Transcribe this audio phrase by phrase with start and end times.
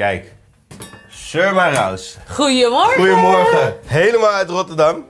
[0.00, 0.32] Kijk,
[1.08, 2.18] Surma Raus.
[2.28, 2.94] Goedemorgen.
[2.94, 3.74] Goedemorgen.
[3.86, 5.04] Helemaal uit Rotterdam.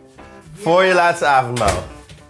[0.55, 1.83] Voor je laatste avondmaal.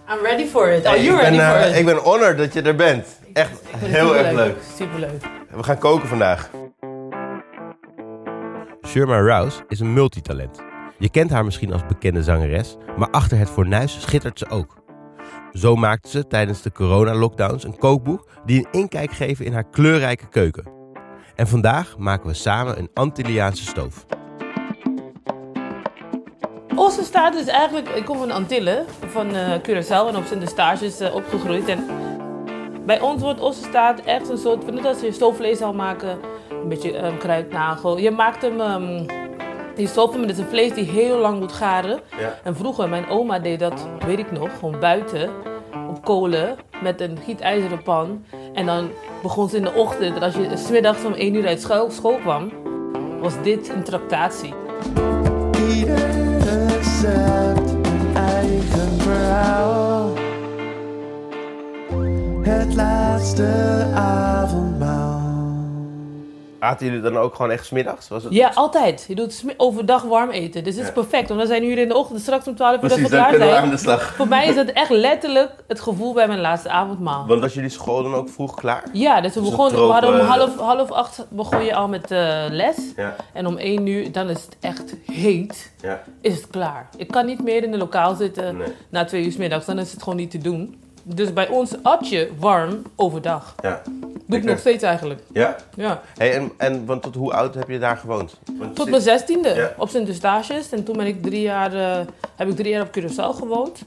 [0.09, 0.85] I'm ready for it.
[0.85, 1.77] Are you ik ready ben, for eh, it?
[1.77, 3.07] Ik ben honored dat je er bent.
[3.33, 4.55] Echt heel erg leuk.
[4.77, 5.23] Superleuk.
[5.49, 6.49] We gaan koken vandaag.
[8.87, 10.59] Shirma Rouse is een multitalent.
[10.97, 14.77] Je kent haar misschien als bekende zangeres, maar achter het fornuis schittert ze ook.
[15.53, 20.27] Zo maakte ze tijdens de corona-lockdowns een kookboek die een inkijk geven in haar kleurrijke
[20.29, 20.80] keuken.
[21.41, 24.05] En vandaag maken we samen een Antilliaanse stoof.
[26.75, 27.89] Ossenstaart is eigenlijk...
[27.89, 31.67] Ik kom van de Antillen, van eh Curaçao en op zijn de stages eh, opgegroeid.
[31.67, 31.85] En
[32.85, 34.71] bij ons wordt ossenstaart echt een soort...
[34.71, 37.97] Net als je stoofvlees zal maken, een beetje ehm, kruidnagel.
[37.97, 38.59] Je maakt hem...
[38.59, 39.05] ehm
[39.75, 41.99] die stoof hem, het is een vlees die heel lang moet garen.
[42.19, 42.39] Ja.
[42.43, 45.29] En vroeger, mijn oma deed dat, weet ik nog, gewoon buiten
[45.89, 48.25] op kolen met een gietijzeren pan.
[48.53, 48.89] En dan
[49.21, 52.17] begon ze in de ochtend, en als je smiddags om 1 uur uit school, school
[52.17, 52.51] kwam,
[53.19, 54.53] was dit een tractatie.
[55.69, 60.13] Ieder recept een eigen verhaal.
[62.41, 64.80] Het laatste avondmaal.
[66.61, 68.07] Aten jullie dan ook gewoon echt smiddags?
[68.07, 68.33] Was het...
[68.33, 69.05] Ja, altijd.
[69.07, 70.63] Je doet overdag warm eten.
[70.63, 71.27] Dus het is perfect.
[71.27, 73.37] Want dan zijn jullie in de ochtend straks om 12 uur dat we klaar we
[73.37, 73.53] zijn.
[73.55, 74.13] aan de slag.
[74.15, 77.27] Voor mij is dat echt letterlijk het gevoel bij mijn laatste avondmaal.
[77.27, 78.83] Want was jullie school dan ook vroeg klaar?
[78.93, 82.11] Ja, dus we, Dus begonnen, we hadden om half, half acht begon je al met
[82.11, 82.77] eh, les.
[82.95, 86.01] Ja, En om één uur, dan is het echt heet, ja.
[86.21, 86.89] is het klaar.
[86.97, 88.67] Ik kan niet meer in een lokaal zitten Nee.
[88.89, 90.79] na twee uur 's middags, dan is het gewoon niet te doen.
[91.03, 93.55] Dus bij ons at je warm overdag.
[93.61, 93.81] ja.
[94.25, 95.21] Doe ik nog steeds eigenlijk.
[95.33, 95.55] Ja?
[95.75, 96.01] Ja.
[96.17, 98.39] Hey, en, en want tot hoe oud heb je daar gewoond?
[98.59, 99.73] Want Tot mijn zestiende Ja.
[99.77, 100.69] op Sint Eustatius.
[100.69, 103.79] En toen ben ik drie jaar, eh, heb ik drie jaar op Curaçao gewoond.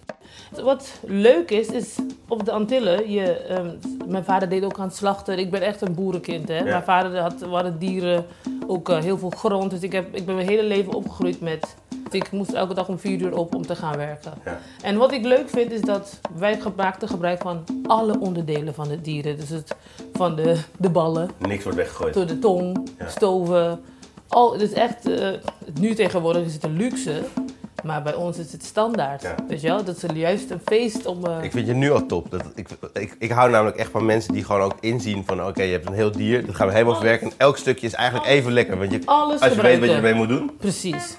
[0.62, 1.94] Wat leuk is, is
[2.28, 3.70] op de Antillen, je, ehm,
[4.06, 5.38] mijn vader deed ook aan het slachten.
[5.38, 6.48] Ik ben echt een boerenkind.
[6.48, 6.56] Hè?
[6.58, 6.64] Ja.
[6.64, 8.26] Mijn vader had, we hadden dieren,
[8.66, 9.70] ook eh, heel veel grond.
[9.70, 11.74] Dus ik, heb, ik ben mijn hele leven opgegroeid met...
[12.10, 14.32] Ik moest elke dag om vier uur op om te gaan werken.
[14.44, 14.58] Ja.
[14.82, 19.00] En wat ik leuk vind is dat wij maakten gebruik van alle onderdelen van de
[19.00, 19.36] dieren.
[19.36, 19.74] Dus het,
[20.12, 22.14] van de, de ballen, Niks wordt weggegooid.
[22.14, 23.08] door de tong, Ja.
[23.08, 23.80] stoven.
[24.28, 25.28] Al, het is echt, eh,
[25.80, 27.22] nu tegenwoordig is het een luxe,
[27.84, 29.22] maar bij ons is het standaard.
[29.22, 29.34] Ja.
[29.48, 31.26] Weet je wel, dat is juist een feest om...
[31.26, 32.30] eh, Ik vind je nu al top.
[32.30, 35.46] Dat, ik, ik, ik hou namelijk echt van mensen die gewoon ook inzien van...
[35.46, 37.26] oké, je hebt een heel dier, dat gaan we helemaal verwerken.
[37.26, 38.78] En elk stukje is eigenlijk even lekker.
[38.78, 40.50] Want je, alles als je weet wat je ermee moet doen.
[40.58, 41.16] Precies.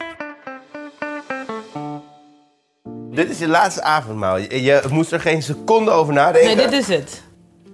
[3.11, 4.37] Dit is je laatste avondmaal.
[4.37, 6.57] Je, je moest er geen seconde over nadenken.
[6.57, 7.23] Nee, dit is het.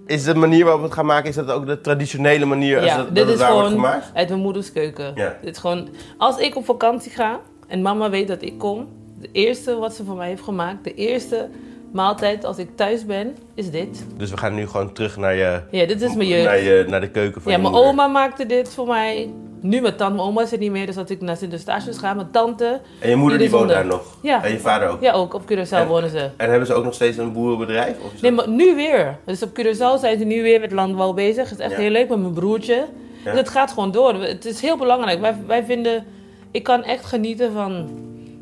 [0.06, 2.97] Is de manier waarop we het gaan maken, is dat ook de traditionele manier Ja,
[2.97, 5.12] dat, dat dit het is gewoon uit mijn moeders keuken.
[5.16, 5.38] Ja.
[5.41, 7.40] Dit is gewoon, als ik op vakantie ga
[7.72, 8.88] en mama weet dat ik kom,
[9.20, 11.48] de eerste wat ze voor mij heeft gemaakt, de eerste
[11.92, 14.06] maaltijd als ik thuis ben, is dit.
[14.18, 16.46] Dus we gaan nu gewoon terug naar, je, Ja, dit is mijn jeugd.
[16.46, 19.34] naar, je, naar de keuken van Ja, je mijn oma maakte dit voor mij.
[19.62, 22.14] Nu mijn tante, mijn oma is er niet meer, dus als ik naar Sint-Eustatius ga,
[22.14, 22.81] mijn tante.
[23.00, 24.18] En je moeder die woont daar nog?
[24.22, 24.44] Ja.
[24.44, 25.02] En je vader ook?
[25.02, 26.30] Ja, ook op Curaçao En- wonen ze.
[26.38, 27.96] En hebben ze ook nog steeds een boerenbedrijf?
[28.06, 29.18] Of is Nee, dat- maar nu weer.
[29.26, 31.50] Dus op Curaçao zijn ze nu weer met landbouw bezig.
[31.50, 31.78] Het is echt Ja.
[31.78, 32.86] heel leuk met mijn broertje.
[33.24, 33.31] Ja.
[33.31, 34.14] Dus het gaat gewoon door.
[34.14, 35.20] Het is heel belangrijk.
[35.22, 36.06] Wij, wij vinden,
[36.51, 37.89] ik kan echt genieten van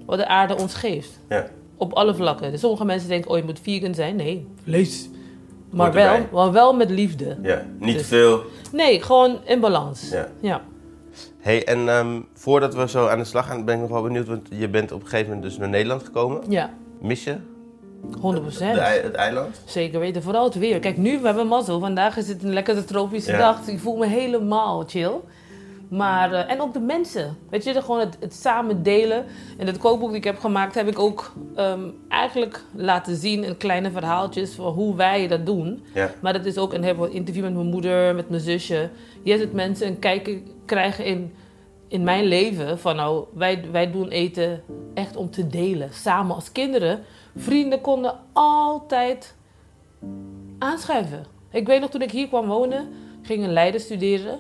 [0.06, 1.20] wat de aarde ons geeft.
[1.30, 1.46] Ja.
[1.78, 2.52] Op alle vlakken.
[2.52, 4.16] Dus sommige mensen denken, oh je moet vegan zijn.
[4.16, 5.10] Nee, vlees.
[5.70, 7.38] Maar wel, maar wel met liefde.
[7.42, 8.42] ja, niet Dus- te veel.
[8.72, 10.10] Nee, gewoon in balans.
[10.10, 10.28] Ja.
[10.40, 10.62] ja.
[11.40, 14.28] Hey, en ehm, voordat we zo aan de slag gaan, ben ik nog wel benieuwd,
[14.28, 16.42] want je bent op een gegeven moment dus naar Nederland gekomen.
[16.48, 16.70] Ja,
[17.02, 17.36] Mis je
[18.22, 18.74] 100%.
[18.74, 19.62] de, ei- het eiland?
[19.66, 20.80] Zeker weten, vooral het weer.
[20.80, 21.80] Kijk, nu we hebben mazzel.
[21.80, 23.38] Vandaag is het een lekkere tropische Ja.
[23.38, 23.60] dag.
[23.60, 25.12] Dus ik voel me helemaal chill.
[25.90, 27.38] Maar, eh, en ook de mensen.
[27.50, 29.26] Weet je, gewoon het, het samen delen.
[29.58, 33.58] In het kookboek dat ik heb gemaakt, heb ik ook ehm, eigenlijk laten zien in
[33.58, 35.86] kleine verhaaltjes van hoe wij dat doen.
[35.94, 36.12] Ja.
[36.22, 38.90] Maar dat is ook een, een interview met mijn moeder, met mijn zusje.
[39.24, 41.34] Je hebt mensen een kijken krijgen in,
[41.88, 42.80] in mijn leven.
[42.80, 44.64] Van nou, wij, wij doen eten
[44.94, 45.94] echt om te delen.
[45.94, 47.04] Samen als kinderen.
[47.36, 49.36] Vrienden konden altijd
[50.60, 51.26] aanschuiven.
[51.52, 52.90] Ik weet nog toen ik hier kwam wonen,
[53.22, 54.40] ging in Leiden studeren.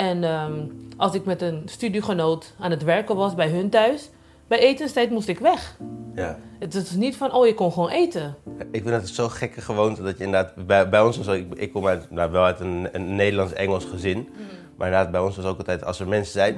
[0.00, 0.52] En ehm,
[0.96, 4.10] als ik met een studiegenoot aan het werken was bij hun thuis,
[4.46, 5.76] bij etenstijd moest ik weg.
[6.14, 6.38] Ja.
[6.58, 8.36] Het is niet van, oh je kon gewoon eten.
[8.70, 10.66] Ik vind het zo gekke gewoonte dat je inderdaad...
[10.66, 13.84] Bij, bij ons was ook, ik, ik kom uit, nou, wel uit een, een Nederlands-Engels
[13.84, 14.16] gezin.
[14.16, 14.46] Mm.
[14.76, 16.54] Maar inderdaad, bij ons was ook altijd, als er mensen zijn,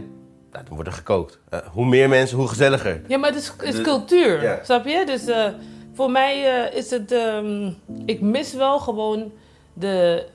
[0.52, 1.38] nou, dan wordt er gekookt.
[1.48, 3.02] Eh, hoe meer mensen, hoe gezelliger.
[3.08, 4.58] Ja, maar het is, het is De- cultuur, ja.
[4.62, 5.02] snap je?
[5.06, 5.46] Dus eh,
[5.92, 7.70] voor mij eh, is het, ehm,
[8.04, 9.32] ik mis wel gewoon
[9.72, 10.26] de,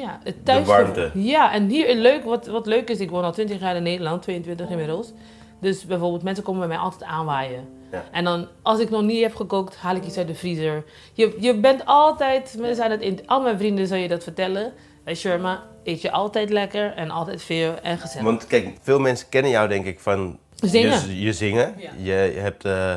[0.00, 0.66] ja, het thuis.
[0.66, 1.10] warmte.
[1.14, 4.22] Ja, en hier leuk, wat, wat leuk is, ik woon al 20 jaar in Nederland,
[4.22, 5.12] 22 inmiddels.
[5.60, 7.68] Dus bijvoorbeeld mensen komen bij mij altijd aanwaaien.
[7.92, 8.04] Ja.
[8.12, 10.84] En dan, als ik nog niet heb gekookt, haal ik iets uit de vriezer.
[11.12, 14.72] Je, je bent altijd, mensen zijn het in, al mijn vrienden zal je dat vertellen.
[15.04, 18.26] Bij Sherma eet je altijd lekker en altijd veel en gezellig.
[18.26, 20.38] Want kijk, veel mensen kennen jou denk ik van
[20.68, 21.08] Zingen.
[21.08, 21.74] Je, je zingen.
[21.76, 21.90] Ja.
[21.96, 22.94] Je, je hebt eh,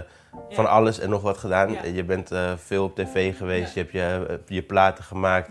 [0.49, 1.71] van alles en nog wat gedaan.
[1.71, 1.83] Ja.
[1.93, 3.73] Je bent eh, veel op tv geweest.
[3.73, 3.73] Ja.
[3.73, 5.49] Je hebt je, eh, je platen gemaakt.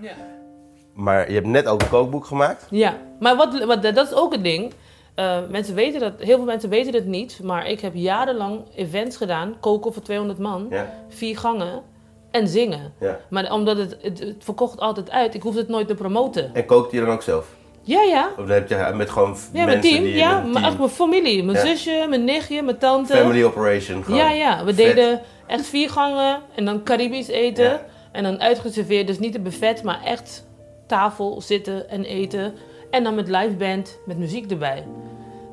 [0.97, 2.67] Maar je hebt net ook een kookboek gemaakt.
[2.71, 4.73] Ja, maar wat, wat, dat is ook een ding.
[5.15, 9.17] Eh, mensen weten dat, heel veel mensen weten het niet, maar ik heb jarenlang events
[9.17, 10.93] gedaan, koken voor 200 man, Ja.
[11.09, 11.83] vier gangen
[12.31, 12.93] en zingen.
[13.01, 13.19] ja.
[13.31, 16.51] Maar omdat het, het, het verkocht altijd uit, ik hoefde het nooit te promoten.
[16.55, 17.47] En kookt je dan ook zelf?
[17.83, 18.29] Ja, ja.
[18.31, 20.03] Of dan heb je met gewoon Ja, mensen team.
[20.05, 21.43] die Ja, maar team- echt mijn familie.
[21.45, 21.67] Mijn Ja.
[21.67, 23.17] zusje, mijn nichtje, mijn tante.
[23.17, 24.19] Family operation gewoon.
[24.21, 24.65] Ja, ja.
[24.65, 24.77] We Vet.
[24.77, 27.81] deden echt vier gangen en dan Caribisch eten.
[28.13, 29.07] En dan uitgeserveerd.
[29.07, 30.46] Dus niet een buffet, maar echt
[30.87, 32.55] tafel zitten en eten.
[32.91, 34.87] En dan met live band, met muziek erbij.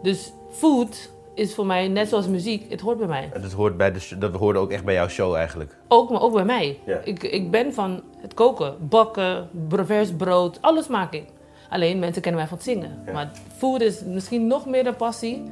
[0.01, 2.69] Dus food is voor mij net zoals muziek.
[2.71, 3.29] Het hoort bij mij.
[3.33, 5.75] En Dat, hoort bij de, dat hoorde ook echt bij jouw show eigenlijk.
[5.87, 6.79] Ook, maar ook bij mij.
[6.85, 6.97] Ja.
[7.03, 10.57] Ik, ik ben van het koken, bakken, vers brood.
[10.61, 11.25] Alles maak ik.
[11.69, 13.01] Alleen mensen kennen mij van het zingen.
[13.05, 13.11] Ja.
[13.11, 15.43] Maar food is misschien nog meer een passie Ik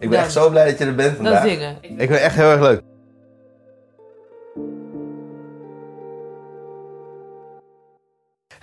[0.00, 1.48] ben Dan- echt zo blij dat je er bent dan vandaag.
[1.48, 1.76] zingen.
[1.80, 2.82] Ik vind het echt heel erg leuk.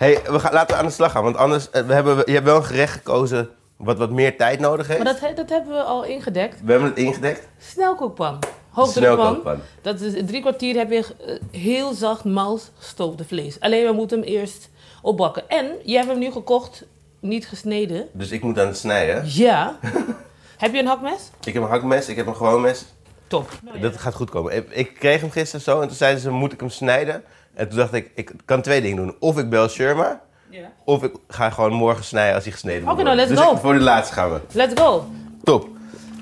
[0.02, 1.22] Hey, we gaan, laten we aan de slag gaan.
[1.22, 4.60] Want anders, eh, we hebben, je hebt wel een gerecht gekozen wat wat meer tijd
[4.60, 5.02] nodig heeft.
[5.02, 6.60] Maar dat, dat hebben we al ingedekt.
[6.64, 7.48] We hebben het ingedekt.
[7.58, 8.38] Snelkookpan.
[8.76, 9.60] Snelkookpan.
[9.82, 13.60] Dat is drie kwartier heb je eh, heel zacht mals gestoofde vlees.
[13.60, 14.70] Alleen we moeten hem eerst
[15.02, 15.48] opbakken.
[15.48, 16.84] En jij hebt hem nu gekocht,
[17.20, 18.08] niet gesneden.
[18.12, 19.22] Dus ik moet aan het snijden.
[19.26, 19.78] Ja.
[20.58, 21.30] heb je een hakmes?
[21.44, 22.84] Ik heb een hakmes, ik heb een gewoon mes.
[23.26, 23.50] Top.
[23.80, 24.76] Dat gaat goed komen.
[24.78, 27.24] Ik kreeg hem gisteren zo en toen zeiden ze, moet ik hem snijden?
[27.54, 29.14] En toen dacht ik, ik kan twee dingen doen.
[29.18, 30.20] Of ik bel Sherma,
[30.50, 30.70] Ja.
[30.84, 33.52] of ik ga gewoon morgen snijden als hij gesneden moet Oké, nou, let's dus go.
[33.52, 34.40] ik- voor de laatste gaan we.
[34.52, 35.04] Let's go.
[35.44, 35.68] Top.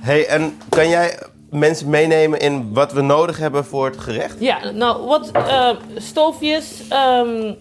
[0.01, 1.19] Hey, en kan jij
[1.51, 4.37] mensen meenemen in wat we nodig hebben voor het gerecht?
[4.39, 6.83] Ja, nou wat eh, stoofjes.
[6.89, 7.53] ehm,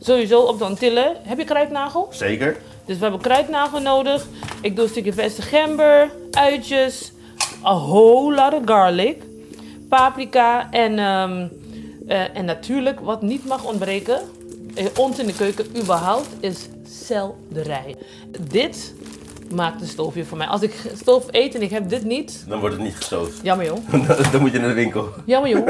[0.00, 1.16] sowieso op de Antillen.
[1.22, 2.08] Heb je kruidnagel?
[2.10, 2.56] Zeker.
[2.86, 4.26] Dus we hebben kruidnagel nodig.
[4.60, 7.12] Ik doe een stukje verse gember, uitjes,
[7.64, 9.22] a whole lot of garlic,
[9.88, 11.46] paprika en, ehm,
[12.10, 14.20] eh, en natuurlijk wat niet mag ontbreken,
[14.74, 17.96] eh, ons in de keuken überhaupt, is selderij.
[18.48, 18.94] Dit
[19.54, 20.46] maakt een stoofje voor mij.
[20.46, 23.40] Als ik stoof eet en ik heb dit niet, Dan wordt het niet gestoofd.
[23.48, 25.08] jammer joh, Dan moet je naar de winkel.
[25.26, 25.66] jammer joh.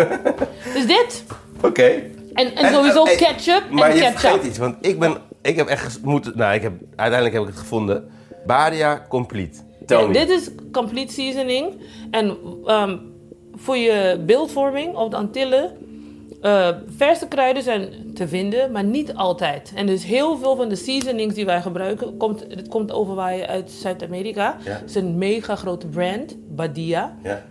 [0.74, 1.24] Dus dit.
[1.62, 1.82] Oké.
[1.82, 4.18] En, en En, sowieso eh, eh, ketchup Maar en je ketchup.
[4.20, 7.48] vergeet iets, want ik ben, ik heb echt moeten, nou ik heb, uiteindelijk heb ik
[7.48, 8.08] het gevonden.
[8.46, 9.58] Badia Complete.
[9.86, 10.12] Tel Ja, me.
[10.12, 11.66] dit is complete seasoning.
[12.10, 12.96] En ehm,
[13.54, 15.72] voor je beeldvorming op de Antillen,
[16.40, 19.72] eh, verse kruiden zijn te vinden, maar niet altijd.
[19.74, 23.70] En dus heel veel van de seasonings die wij gebruiken, komt, het komt overwaaien uit
[23.70, 24.56] Zuid-Amerika.
[24.64, 24.70] Ja.
[24.70, 27.16] Het is een mega grote brand, Badia.
[27.22, 27.44] Ja.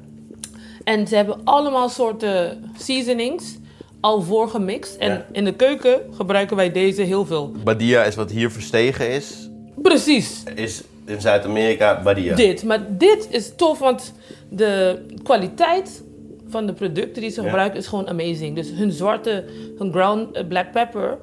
[0.84, 3.58] En ze hebben allemaal soorten seasonings
[4.00, 4.96] al voorgemixt.
[4.96, 5.26] En Ja.
[5.32, 7.52] in de keuken gebruiken wij deze heel veel.
[7.64, 9.50] Badia is wat hier verstegen is.
[9.82, 10.44] Precies.
[10.56, 12.36] Is in Zuid-Amerika Badia.
[12.36, 12.64] Dit.
[12.64, 14.14] Maar dit is tof, want
[14.50, 16.04] de kwaliteit
[16.50, 18.56] van de producten die ze gebruiken is gewoon amazing.
[18.56, 19.46] Dus hun zwarte,
[19.78, 21.18] hun ground eh, black pepper,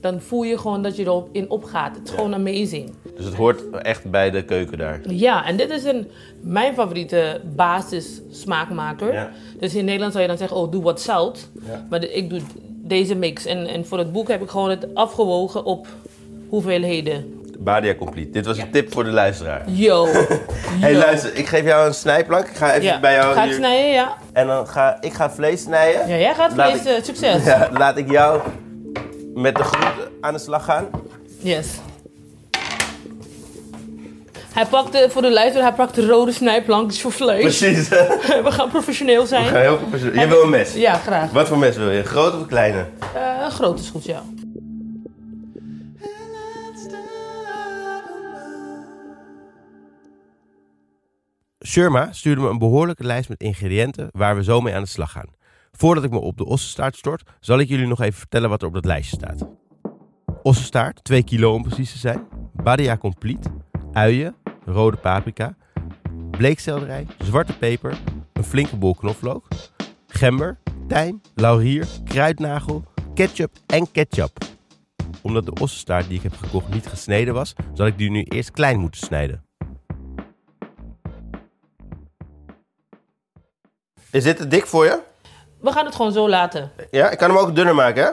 [0.00, 1.96] dan voel je gewoon dat je erop in opgaat.
[1.96, 2.92] Het is gewoon amazing.
[3.16, 5.00] Dus het hoort echt bij de keuken daar.
[5.08, 6.06] Ja, en dit is een,
[6.40, 9.30] mijn favoriete basis smaakmaker.
[9.58, 11.48] Dus in Nederland zou je dan zeggen, oh, doe wat zout.
[11.90, 12.40] Maar ik doe
[12.82, 13.44] deze mix.
[13.44, 15.86] En, en voor het boek heb ik gewoon het afgewogen op
[16.48, 17.43] hoeveelheden.
[17.58, 18.30] Badia Complete.
[18.30, 19.62] Dit was een tip voor de luisteraar.
[19.86, 20.06] Yo.
[20.80, 22.46] Hey, luister, ik geef jou een snijplank.
[22.48, 23.00] Ik ga even Ja.
[23.00, 24.16] bij jou Ga ik hier- snijden, ja.
[24.32, 26.08] En dan ga ik ga vlees snijden.
[26.08, 27.44] Ja, jij gaat Laat vlees, ik- eh, succes.
[27.52, 28.40] Ja, laat ik jou
[29.34, 30.86] met de groenten aan de slag gaan.
[31.38, 31.66] Yes.
[34.52, 37.40] Hij pakte, voor de luisteraar, hij pakte rode snijplankjes voor vlees.
[37.58, 37.88] Precies.
[38.44, 39.44] We gaan professioneel zijn.
[39.46, 40.20] Ga heel professioneel.
[40.20, 40.74] Je wil een mes.
[40.74, 41.30] Ja, graag.
[41.30, 42.02] Wat voor mes wil je?
[42.02, 42.78] Groot of kleine?
[43.14, 44.22] Eh, een grote is goed, ja.
[51.66, 55.10] Sherma stuurde me een behoorlijke lijst met ingrediënten waar we zo mee aan de slag
[55.10, 55.28] gaan.
[55.72, 58.68] Voordat ik me op de ossenstaart stort, zal ik jullie nog even vertellen wat er
[58.68, 59.48] op dat lijstje staat.
[60.42, 62.26] Ossenstaart, 2 kilo om precies te zijn.
[62.52, 63.50] Badia Complete,
[63.92, 65.56] uien, rode paprika,
[66.30, 67.98] bleekselderij, zwarte peper,
[68.32, 69.48] een flinke bol knoflook,
[70.06, 74.38] gember, tijm, laurier, kruidnagel, ketchup en ketchup.
[75.22, 78.50] Omdat de ossenstaart die ik heb gekocht niet gesneden was, zal ik die nu eerst
[78.50, 79.44] klein moeten snijden.
[84.14, 84.98] Is dit te dik voor je?
[85.60, 86.70] We gaan het gewoon zo laten.
[86.90, 88.10] Ja, ik kan hem ook dunner maken, hè?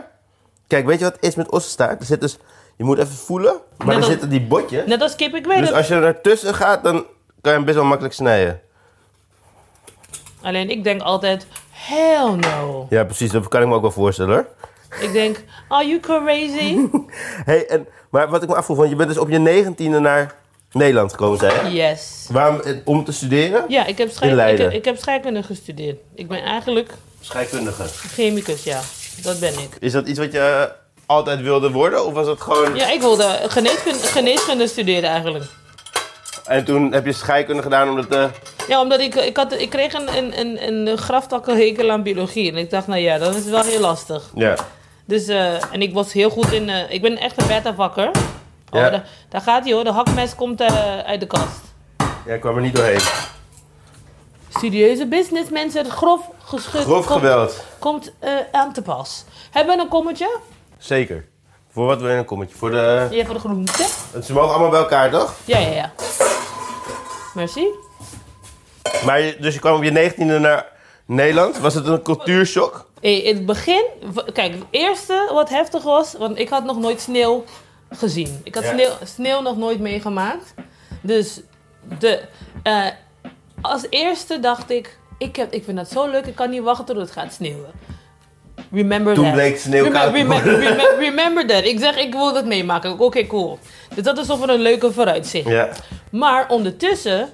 [0.67, 1.99] Kijk, weet je wat het is met ossenstaart?
[1.99, 2.37] Er zit dus,
[2.77, 4.85] je moet even voelen, maar Net er als- zitten die botjes.
[4.85, 5.77] Net als kip, ik weet Dus het.
[5.77, 6.93] als je er naartussen gaat, dan
[7.41, 8.61] kan je hem best wel makkelijk snijden.
[10.41, 12.87] Alleen ik denk altijd, hell no.
[12.89, 14.45] Ja, precies, dat kan ik me ook wel voorstellen hoor.
[15.01, 16.77] Ik denk, are you crazy?
[17.45, 20.33] Hey, en, maar wat ik me afvroeg, want je bent dus op je negentiende naar
[20.71, 21.73] Nederland gekomen, zei je?
[21.75, 22.25] Yes.
[22.29, 22.59] Waarom?
[22.59, 23.65] eh, Om te studeren?
[23.67, 25.97] Ja, ik heb, In ik, heb, ik heb scheikunde gestudeerd.
[26.15, 27.83] Ik ben eigenlijk Scheikundige.
[27.87, 28.79] chemicus, ja.
[29.23, 29.69] Dat ben ik.
[29.79, 30.71] Is dat iets wat je
[31.05, 32.05] altijd wilde worden?
[32.05, 32.75] Of was dat gewoon...
[32.75, 35.45] Ja, ik wilde geneeskunde, geneeskunde studeren eigenlijk.
[36.45, 38.07] En toen heb je scheikunde gedaan omdat...
[38.07, 38.25] eh
[38.67, 42.51] Ja, omdat ik, ik, had, ik kreeg een, een, een, een graftakkenhekel aan biologie.
[42.51, 44.23] En ik dacht, nou ja, dan is het wel heel lastig.
[44.35, 44.55] ja.
[45.05, 46.69] Dus, eh, en ik was heel goed in...
[46.69, 48.11] eh, ik ben echt een beta-vakker.
[48.71, 48.89] Oh, Ja.
[48.89, 49.83] daar, daar gaat hij hoor.
[49.83, 51.59] De hakmes komt eh, uit de kast.
[52.25, 52.99] ja, ik kwam er niet doorheen.
[54.59, 55.85] Serieuze business, mensen.
[55.91, 56.81] Grof geschud.
[56.81, 57.63] Grof komt- geweld.
[57.79, 59.23] Komt eh, aan te pas.
[59.51, 60.37] Hebben we een kommetje?
[60.77, 61.25] Zeker.
[61.71, 62.55] Voor wat wil je een kommetje?
[62.55, 63.07] Voor de...
[63.11, 63.85] Ja, voor de groente.
[64.23, 65.33] Ze mogen allemaal bij elkaar, toch?
[65.45, 65.91] Ja, ja, ja.
[67.33, 67.67] Merci.
[69.05, 70.65] Maar dus je kwam op je negentiende naar
[71.05, 71.57] Nederland.
[71.59, 72.85] Was het een cultuurshock?
[73.01, 73.83] Hey, in het begin,
[74.33, 77.43] kijk, het eerste wat heftig was, want ik had nog nooit sneeuw
[77.91, 78.41] gezien.
[78.43, 78.69] Ik had Ja.
[78.73, 80.53] sneeuw, sneeuw nog nooit meegemaakt.
[81.01, 81.41] Dus
[81.99, 82.21] de,
[82.63, 82.85] eh,
[83.61, 86.85] als eerste dacht ik, ik, heb, ik vind dat zo leuk, ik kan niet wachten
[86.85, 87.71] tot het gaat sneeuwen.
[88.71, 89.33] Remember Toen that.
[89.33, 90.59] bleek sneeuw Remem- koud te remem- worden.
[90.59, 91.63] remem- remember that.
[91.65, 92.99] Ik zeg, ik wil dat meemaken.
[92.99, 93.59] Oké, cool.
[93.95, 95.47] Dus dat is toch wel een leuke vooruitzicht.
[95.47, 95.69] Ja.
[96.11, 97.29] Maar ondertussen,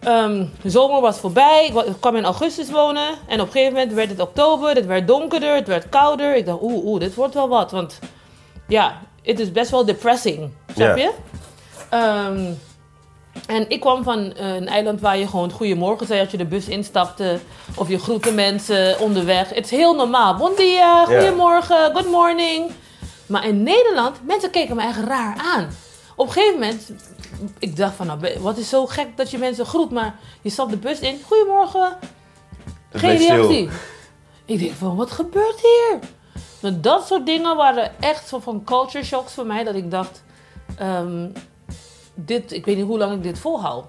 [0.00, 1.72] ehm, de zomer was voorbij.
[1.86, 3.08] Ik kwam in augustus wonen.
[3.26, 4.74] En op een gegeven moment werd het oktober.
[4.74, 6.36] Het werd donkerder, het werd kouder.
[6.36, 7.70] Ik dacht, oeh, oeh, dit wordt wel wat.
[7.70, 7.98] Want
[8.68, 10.50] ja, het is best wel depressing.
[10.74, 11.12] Snap je?
[11.90, 12.52] Ehm,
[13.46, 16.44] en ik kwam van eh, een eiland waar je gewoon goedemorgen zei als je de
[16.44, 17.38] bus instapte.
[17.76, 19.48] Of je groette mensen onderweg.
[19.48, 20.36] Het is heel normaal.
[20.36, 22.70] Bon dia, goedemorgen, good morning.
[23.26, 25.68] Maar in Nederland, mensen keken me echt raar aan.
[26.16, 26.92] Op een gegeven moment,
[27.58, 29.90] ik dacht van, nou, wat is zo gek dat je mensen groet.
[29.90, 31.96] Maar je stapt de bus in, goedemorgen.
[32.92, 33.68] Geen reactie.
[34.44, 35.98] Ik denk van, wat gebeurt hier?
[36.62, 39.64] Nou, dat soort dingen waren echt zo van culture shocks voor mij.
[39.64, 40.22] Dat ik dacht,
[40.76, 41.28] ehm,
[42.14, 43.84] dit, ik weet niet hoe lang ik dit volhoud.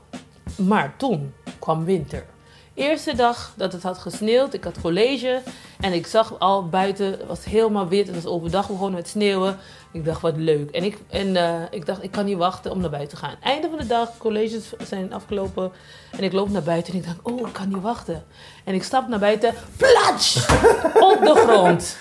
[0.58, 2.26] Maar toen kwam winter.
[2.74, 5.42] Eerste dag dat het had gesneeuwd, ik had college
[5.80, 9.58] en ik zag al buiten, het was helemaal wit, het was overdag begonnen met sneeuwen.
[9.92, 10.72] Ik dacht, wat leuk.
[10.72, 13.36] En ik, en, eh, ik dacht, ik kan niet wachten om naar buiten te gaan.
[13.42, 15.72] Einde van de dag, colleges zijn afgelopen
[16.12, 18.24] en ik loop naar buiten en ik dacht, oh, ik kan niet wachten.
[18.64, 20.50] En ik stap naar buiten, platsch,
[21.12, 21.98] op de grond.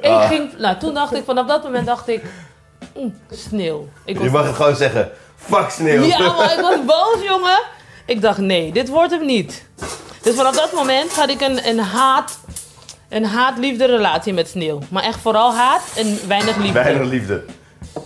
[0.00, 0.28] Ik Ah.
[0.28, 2.22] ging, nou, toen dacht ik, vanaf dat moment dacht ik,
[2.94, 3.88] mm, sneeuw.
[4.04, 5.10] Ik Je mag het gewoon zeggen.
[5.36, 6.02] Fuck sneeuw.
[6.02, 7.58] ja, maar ik was boos, jongen.
[8.06, 9.64] Ik dacht, nee, dit wordt hem niet.
[10.22, 12.38] Dus vanaf dat moment had ik een, een haat...
[13.08, 14.78] Een haat-liefde relatie met sneeuw.
[14.88, 16.72] Maar echt vooral haat en weinig liefde.
[16.72, 17.44] Weinig liefde.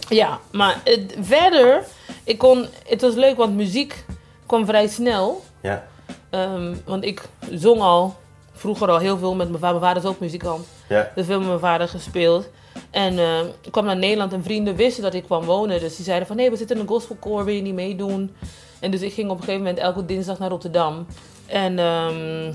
[0.09, 1.85] Ja, maar het, verder...
[2.25, 4.05] Ik kon, het was leuk, want muziek
[4.47, 5.45] kwam vrij snel.
[5.63, 5.85] Ja.
[6.31, 8.17] Ehm, want ik zong al
[8.53, 9.81] vroeger al heel veel met mijn vader.
[9.81, 10.67] Mijn vader is ook muzikant.
[10.89, 11.11] Ja.
[11.15, 12.49] Dus veel met mijn vader gespeeld.
[12.91, 15.81] En eh, ik kwam naar Nederland en vrienden wisten dat ik kwam wonen.
[15.81, 18.35] Dus die zeiden van, nee, we zitten in een gospelkoor, wil je niet meedoen?
[18.81, 21.07] En dus ik ging op een gegeven moment elke dinsdag naar Rotterdam.
[21.47, 22.53] En ehm,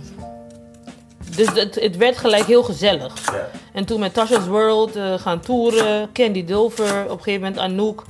[1.36, 3.32] dus het, het werd gelijk heel gezellig.
[3.32, 3.50] Ja.
[3.74, 8.04] En toen met Tasha's World eh, gaan toeren, Candy Dulver, op een gegeven moment Anouk.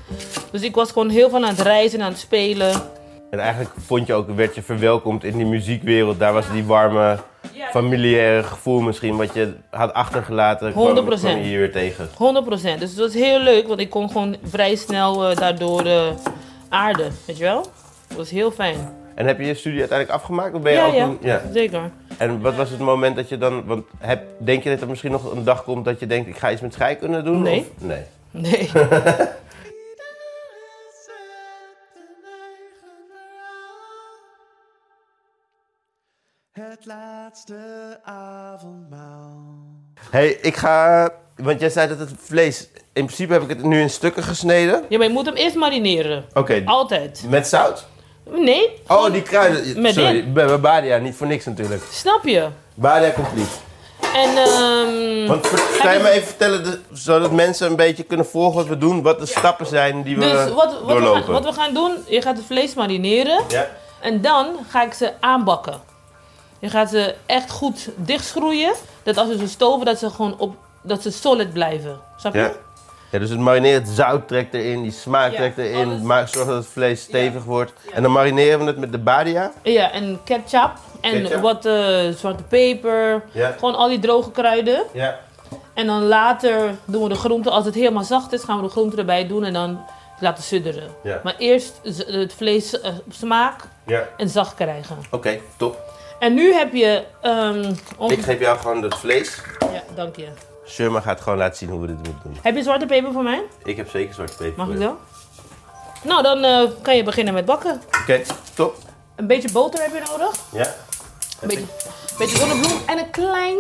[0.52, 2.72] Dus ik was gewoon heel veel aan het reizen en aan het spelen.
[3.30, 6.20] En eigenlijk vond je ook, werd je verwelkomd in die muziekwereld.
[6.20, 7.18] Daar was die warme,
[7.72, 10.72] familiaire gevoel misschien wat je had achtergelaten.
[10.72, 11.20] kwam- 100%.
[11.20, 12.10] kwam je hier weer tegen.
[12.18, 12.80] 100%.
[12.80, 16.02] Dus het was heel leuk, want ik kon gewoon vrij snel eh, daardoor eh,
[16.70, 17.62] aarden, weet je wel?
[18.08, 18.76] Dat was heel fijn.
[19.16, 20.54] En heb je je studie uiteindelijk afgemaakt?
[20.56, 21.42] Of ben je Ja, ook ja, een- ja.
[21.54, 21.82] zeker.
[22.18, 23.66] En wat was het moment dat je dan...
[23.66, 26.28] Want heb, denk je dat er misschien nog een dag komt dat je denkt...
[26.30, 27.42] ik ga iets met scheikunde doen?
[27.42, 27.60] Nee.
[27.60, 28.02] Of, nee.
[28.32, 28.70] Nee.
[36.78, 37.56] Het laatste
[38.04, 39.38] avondmaal.
[40.10, 41.10] hey, ik ga...
[41.36, 42.68] Want jij zei dat het vlees...
[42.94, 44.84] In principe heb ik het nu in stukken gesneden.
[44.90, 46.26] Ja, maar je moet hem eerst marineren.
[46.34, 47.24] Oké, Altijd.
[47.30, 47.88] met zout?
[48.30, 48.82] Nee.
[48.88, 49.82] Oh, die kruiden.
[49.82, 50.34] Met Sorry, dit.
[50.34, 51.84] bij Badia, niet voor niks natuurlijk.
[51.92, 52.48] Snap je?
[52.74, 53.50] Badia complete.
[54.14, 58.26] En ehm Want ver- kan je me even vertellen, de- zodat mensen een beetje kunnen
[58.26, 61.24] volgen wat we doen, wat de stappen zijn die we dus wat, wat, we doorlopen?
[61.24, 63.42] gaan, wat we gaan doen, je gaat het vlees marineren.
[63.48, 63.68] Ja,
[64.02, 65.82] En dan ga ik ze aanbakken.
[66.60, 68.74] Je gaat ze echt goed dichtschroeien.
[69.04, 72.00] Dat als we ze stoven, dat ze gewoon op, dat ze solid blijven.
[72.18, 72.40] Snap je?
[72.40, 72.52] ja.
[73.12, 76.02] ja, dus het marineren, het zout trekt erin, die smaak Ja, trekt erin, alles.
[76.02, 77.72] maak, zorg dat het vlees stevig wordt.
[77.94, 79.52] En dan marineren we het met de Badia.
[79.64, 80.72] Ja, en ketchup.
[81.02, 81.42] En Ketchup.
[81.42, 83.24] wat eh, zwarte peper.
[83.32, 83.52] Ja.
[83.52, 84.84] Gewoon al die droge kruiden.
[84.94, 85.20] Ja.
[85.74, 87.52] En dan later doen we de groenten.
[87.52, 89.80] Als het helemaal zacht is, gaan we de groenten erbij doen en dan
[90.20, 90.90] laten sudderen.
[91.04, 91.20] Ja.
[91.24, 94.04] Maar eerst het vlees op smaak ja.
[94.18, 94.98] en zacht krijgen.
[95.12, 95.87] Oké, top.
[96.20, 97.04] En nu heb je...
[97.22, 97.74] ehm
[98.12, 99.42] Ik geef jou gewoon het vlees.
[99.74, 100.28] Ja, dank je.
[100.68, 102.38] Sherma gaat gewoon laten zien hoe we dit moeten doen.
[102.42, 103.44] Heb je zwarte peper voor mij?
[103.64, 104.66] Ik heb zeker zwarte peper.
[104.66, 104.98] Mag ik zo?
[106.04, 107.82] Nou, dan eh, kan je beginnen met bakken.
[108.02, 108.22] Oké,
[108.54, 108.76] top.
[109.16, 110.36] Een beetje boter heb je nodig.
[110.52, 110.76] Ja.
[111.42, 112.18] Een beetje, ik.
[112.18, 113.58] beetje zonnebloem en een klein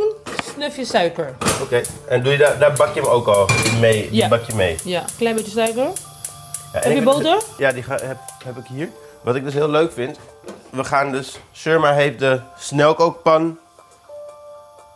[0.53, 1.35] snufje suiker.
[1.61, 1.81] Oké.
[2.07, 3.47] En doe je daar, daar bak je hem ook al
[3.79, 4.01] mee?
[4.09, 4.27] Die Ja.
[4.27, 4.75] bak je mee?
[4.83, 5.83] Ja, een klein beetje suiker.
[5.83, 7.41] Ja, Heb je ik- boter?
[7.57, 8.89] Ja, die ga, heb, heb ik hier.
[9.21, 10.19] Wat ik dus heel leuk vind.
[10.69, 11.39] We gaan dus...
[11.53, 13.57] Sherma heeft de snelkookpan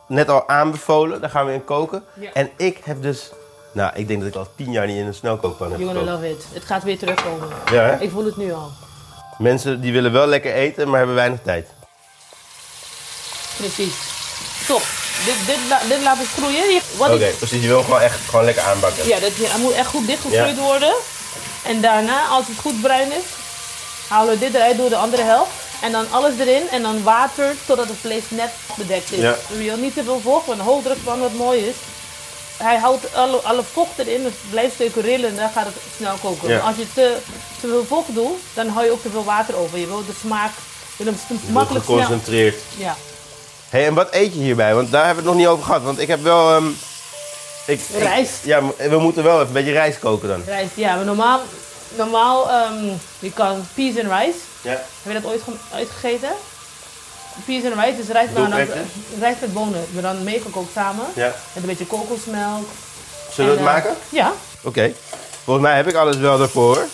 [0.07, 1.21] net al aanbevolen.
[1.21, 2.03] Daar gaan we in koken.
[2.13, 2.29] Ja.
[2.33, 3.31] En ik heb dus...
[3.71, 6.11] Nou, ik denk dat ik al tien jaar niet in een snelkookpan heb You're gonna
[6.11, 6.45] love it.
[6.53, 7.47] Het gaat weer terugkomen.
[7.71, 7.99] Ja, hè?
[7.99, 8.71] Ik voel het nu al.
[9.37, 11.67] Mensen die willen wel lekker eten, maar hebben weinig tijd.
[13.57, 13.93] Precies.
[14.67, 14.81] Top.
[15.25, 15.57] Dit, dit,
[15.89, 16.81] dit laat ik groeien.
[16.97, 17.61] Oké, precies.
[17.61, 19.07] Je wil gewoon echt gewoon lekker aanbakken.
[19.07, 20.63] ja, dat, moet echt goed dichtgegroeid Ja.
[20.63, 20.93] worden.
[21.65, 23.23] En daarna, als het goed bruin is,
[24.11, 25.51] halen we dit eruit door de andere helft.
[25.81, 29.19] En dan alles erin en dan water totdat het vlees net bedekt is.
[29.19, 29.35] Ja.
[29.47, 31.75] Je wil niet te veel vocht, want een hoogdrukpan wat mooi is.
[32.57, 36.15] Hij houdt alle, alle vocht erin, het blijft steken rillen en dan gaat het snel
[36.21, 36.49] koken.
[36.49, 36.59] Ja.
[36.59, 37.17] Als je te,
[37.61, 39.77] te veel vocht doet, dan hou je ook te veel water over.
[39.77, 40.51] Je wil de smaak,
[40.97, 41.97] je wil hem makkelijk snel.
[41.97, 42.55] geconcentreerd.
[42.77, 42.95] Ja.
[43.69, 44.73] hey, en wat eet je hierbij?
[44.75, 45.83] Want daar hebben we het nog niet over gehad.
[45.83, 46.55] Want ik heb wel...
[46.55, 46.67] ehm,
[47.65, 48.33] ik, ik- Rijst.
[48.43, 50.43] ja, we moeten wel even een beetje rijst koken dan.
[50.45, 51.39] Rijst, ja, maar normaal,
[51.97, 52.85] normaal ehm,
[53.19, 54.37] je kan peas en rice.
[54.61, 54.69] Ja.
[54.71, 56.29] Heb je dat ooit ge- uitgegeten?
[57.45, 58.53] Peas en rice is rijst, dan,
[59.19, 59.85] rijst met bonen.
[59.91, 61.05] Maar dan meegekookt samen.
[61.13, 61.25] Ja.
[61.53, 62.67] Met een beetje kokosmelk.
[63.33, 63.95] Zullen we het eh, maken?
[64.09, 64.31] Ja.
[64.63, 64.93] Oké.
[65.43, 66.85] Volgens mij heb ik alles wel daarvoor.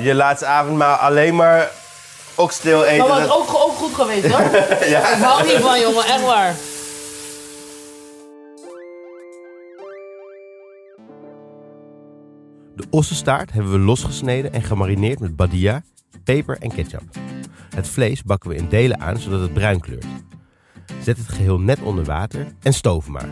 [0.00, 1.70] Je laatste avondmaal alleen maar
[2.34, 2.98] okstil eten.
[3.08, 4.40] Maar was dat- ook, ook goed geweest hoor.
[4.94, 5.08] ja.
[5.16, 6.54] Ik hou niet van jongen, echt waar.
[12.78, 15.82] De ossenstaart hebben we losgesneden en gemarineerd met badia,
[16.24, 17.02] peper en ketchup.
[17.74, 20.06] Het vlees bakken we in delen aan zodat het bruin kleurt.
[21.02, 23.28] Zet het geheel net onder water en stoof maar.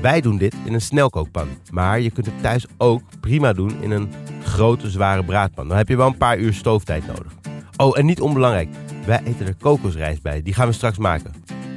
[0.00, 3.90] Wij doen dit in een snelkookpan, maar je kunt het thuis ook prima doen in
[3.90, 5.68] een grote zware braadpan.
[5.68, 7.32] Dan heb je wel een paar uur stooftijd nodig.
[7.76, 8.68] Oh, en niet onbelangrijk,
[9.04, 11.32] wij eten er kokosrijst bij, die gaan we straks maken.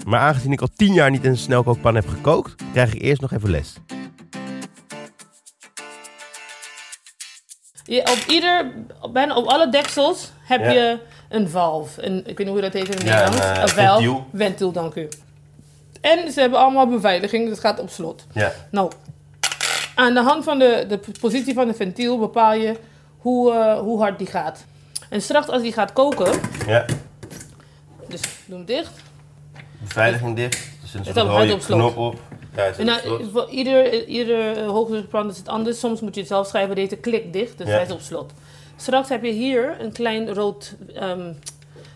[0.06, 3.21] Maar aangezien ik al 10 jaar niet in een snelkookpan heb gekookt, krijg ik eerst
[3.21, 3.78] nog even les.
[7.97, 8.71] Op ieder,
[9.02, 10.71] op, bijna op alle deksels heb Ja.
[10.71, 10.97] je
[11.30, 12.06] een valve.
[12.06, 13.45] Een, ik weet niet hoe dat heet in het Ja, Nederlands.
[13.45, 14.23] een, eh, een valve.
[14.34, 14.71] ventiel.
[14.71, 15.10] Dank u.
[16.02, 18.25] En ze hebben allemaal beveiliging, dus het gaat op slot.
[18.34, 18.52] Ja.
[18.71, 18.91] Nou,
[19.95, 22.75] aan de hand van de, de positie van de ventiel bepaal je
[23.17, 24.65] hoe, eh, hoe hard die gaat.
[25.10, 26.86] En straks als die gaat koken, Ja.
[28.08, 28.91] dus doe hem dicht.
[29.80, 30.69] Beveiliging dicht.
[30.82, 31.78] Dus een soort rode op slot.
[31.80, 32.19] knop op.
[32.60, 35.80] Ja, En dan, voor ieder, ieder hoogdrukbrand is het anders.
[35.80, 38.32] Soms moet je het zelf schrijven, deze klik dicht, dus hij is op slot.
[38.76, 40.76] Straks heb je hier een klein rood,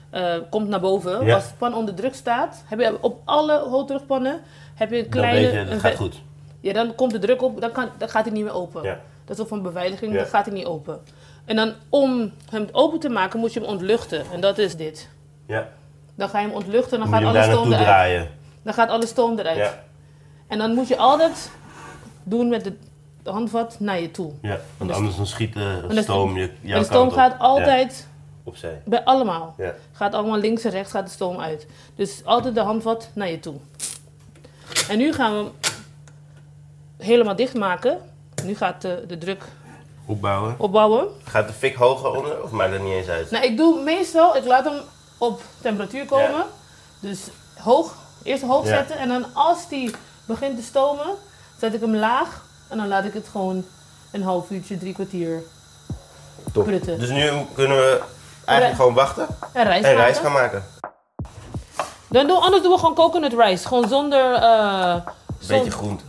[0.09, 1.25] eh, komt naar boven.
[1.25, 1.35] Ja.
[1.35, 4.41] Als de pan onder druk staat, heb je op alle hoogdrukpannen
[4.73, 5.51] heb je een Dan kleine...
[5.51, 6.21] je, een dat gaat goed.
[6.59, 8.83] Ja, dan komt de druk op, dan, kan, dan gaat hij niet meer open.
[8.83, 8.99] Ja.
[9.25, 10.17] Dat is ook van beveiliging, Ja.
[10.17, 10.99] dan gaat hij niet open.
[11.45, 14.23] En dan om hem open te maken, moet je hem ontluchten.
[14.33, 15.09] En dat is dit.
[15.47, 15.69] Ja.
[16.15, 18.27] Dan ga je hem ontluchten en Dan dan moet gaat alle stoom eruit.
[18.63, 19.73] Dan gaat alle stoom eruit.
[20.47, 21.51] En dan moet je altijd
[22.23, 24.31] doen met de handvat naar je toe.
[24.41, 24.59] ja.
[24.77, 27.13] Want de- anders dan schiet de stoom je en de stoom op.
[27.13, 28.81] gaat altijd, Ja, opzij.
[28.85, 29.73] bij allemaal, Ja.
[29.91, 31.67] gaat allemaal links en rechts gaat de stoom uit.
[31.95, 33.55] Dus altijd de handvat naar je toe.
[34.89, 35.51] En nu gaan we hem
[36.97, 37.97] helemaal dicht maken.
[38.43, 39.43] Nu gaat de, de druk
[40.05, 40.55] Opbouwen.
[40.57, 41.07] opbouwen.
[41.23, 43.31] Gaat de fik hoger onder of maakt dat niet eens uit?
[43.31, 44.79] Nou, ik doe meestal, ik laat hem
[45.17, 46.29] op temperatuur komen.
[46.31, 46.45] Ja.
[46.99, 47.27] Dus
[47.57, 48.75] hoog, eerst hoog Ja.
[48.75, 48.97] zetten.
[48.97, 51.05] En dan als die begint te stomen,
[51.59, 52.41] zet ik hem laag.
[52.67, 53.65] En dan laat ik het gewoon
[54.11, 55.43] een half uurtje, drie kwartier
[56.53, 56.63] Top.
[56.63, 56.99] prutten.
[56.99, 58.01] Dus nu kunnen we
[58.45, 59.95] eigenlijk gewoon wachten En rijst en maken.
[60.05, 60.63] rijst gaan maken.
[62.09, 63.67] Dan doen, anders doen we gewoon coconut rice.
[63.67, 64.33] Gewoon zonder...
[64.33, 64.95] eh,
[65.39, 66.03] zon- Beetje groente.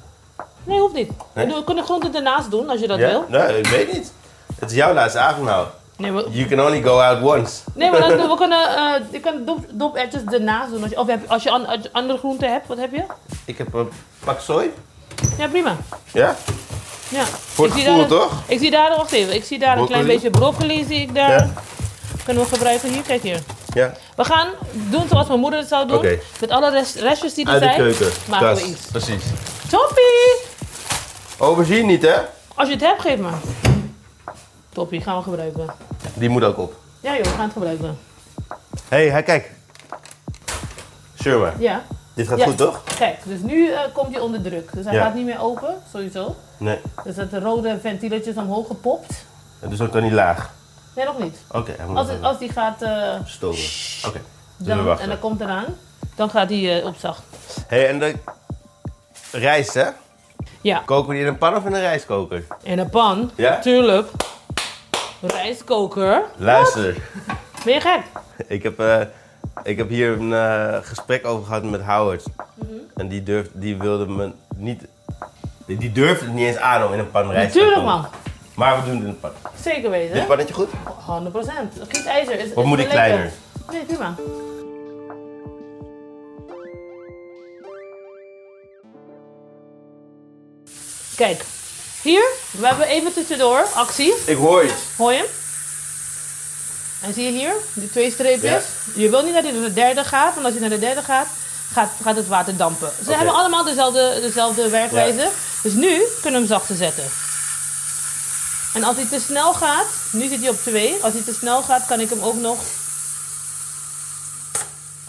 [0.65, 1.11] Nee, hoeft niet.
[1.33, 1.47] Nee?
[1.47, 3.09] We kunnen groenten ernaast doen, als je dat ja?
[3.09, 3.25] wil.
[3.29, 4.13] Nee, ik weet niet.
[4.61, 5.67] Het is jouw laatste avondmaal.
[5.97, 7.53] Nee, maar, You can only go out once.
[7.75, 8.69] nee, maar dan, we kunnen...
[8.77, 10.83] eh je kan dop, doperwtjes ernaast doen.
[10.83, 13.03] Als je, of heb, als je an- andere groenten hebt, wat heb je?
[13.45, 13.89] Ik heb een
[14.25, 14.71] pak sooi.
[15.39, 15.77] Ja, prima.
[16.13, 16.37] Ja?
[17.09, 17.25] Ja.
[17.25, 18.33] Voor het Ik gevoel, daar toch?
[18.47, 21.31] Ik zie daar, wacht even, ik zie daar een klein beetje broccoli, zie ik daar.
[21.31, 21.53] Ja.
[22.25, 23.41] Kunnen we gebruiken hier, kijk hier.
[23.75, 23.93] Ja.
[24.17, 26.19] We gaan doen zoals mijn moeder het zou doen.
[26.41, 28.09] Met alle rest, restjes die er Uit de zijn, keuken.
[28.29, 28.63] maken Tas.
[28.63, 28.87] we iets.
[28.87, 29.23] Precies.
[29.71, 30.37] Toppie!
[31.39, 32.15] Aubergine niet, hè?
[32.55, 33.39] Als je het hebt, geef maar.
[34.75, 35.67] Toppie, gaan we gebruiken.
[36.15, 36.75] Die moet ook op.
[37.01, 37.99] Ja joh, we gaan het gebruiken.
[38.89, 39.51] Hé, hey, kijk.
[41.23, 41.83] Sherma, Ja,
[42.15, 42.45] dit gaat Ja.
[42.45, 42.83] goed, toch?
[42.99, 44.73] kijk, dus nu eh, komt hij onder druk.
[44.73, 45.03] Dus hij Ja.
[45.05, 46.37] gaat niet meer open, sowieso.
[46.57, 46.79] Nee.
[47.05, 49.25] Dus dat de rode ventieletjes omhoog gepopt.
[49.69, 50.51] Dus ook dan niet laag.
[50.95, 51.37] Nee, nog niet.
[51.51, 53.59] Oké, moet Als, als die gaat eh, stomen.
[54.07, 54.21] Oké,
[54.57, 55.65] dus dan, en dan komt eraan,
[56.15, 57.23] dan gaat hij eh, op zacht.
[57.67, 58.15] Hé, hey, en de
[59.33, 59.87] rijst, hè?
[60.61, 62.45] Ja, Koken we die in een pan of in een rijstkoker?
[62.63, 63.31] in een pan.
[63.35, 63.59] Ja?
[63.59, 64.11] Tuurlijk.
[65.27, 66.23] Rijstkoker.
[66.37, 66.97] Luister,
[67.65, 68.01] Ben je gek?
[68.47, 69.01] ik heb, eh,
[69.63, 72.23] ik heb hier een eh, gesprek over gehad met Howard.
[72.55, 72.73] Mhm.
[72.97, 74.83] En die, durf, die wilde me niet...
[75.67, 78.07] Die, die durfde het niet eens aan om in een pan rijst te Natuurlijk man.
[78.55, 79.31] Maar we doen het in een pan.
[79.61, 80.15] Zeker weten.
[80.15, 80.69] Dit pannetje goed?
[80.69, 81.83] 100%.
[81.89, 82.95] Gietijzer is, Of moet lekker.
[82.95, 83.31] kleiner?
[83.71, 84.15] Nee, prima.
[91.17, 91.45] Kijk,
[92.05, 94.15] hier, we hebben even tussendoor actie.
[94.25, 94.75] Ik hoor iets.
[94.97, 95.27] Hoor je hem?
[97.01, 98.63] En zie je hier, die twee streepjes?
[98.95, 101.03] Je wil niet dat hij naar de derde gaat, want als hij naar de derde
[101.03, 101.27] gaat,
[101.73, 102.93] gaat, gaat het water dampen.
[103.05, 105.31] Ze hebben allemaal dezelfde, dezelfde werkwijze.
[105.63, 107.11] Dus nu kunnen we hem zachter zetten.
[108.75, 110.99] En als hij te snel gaat, nu zit hij op 2.
[111.03, 112.59] Als hij te snel gaat, kan ik hem ook nog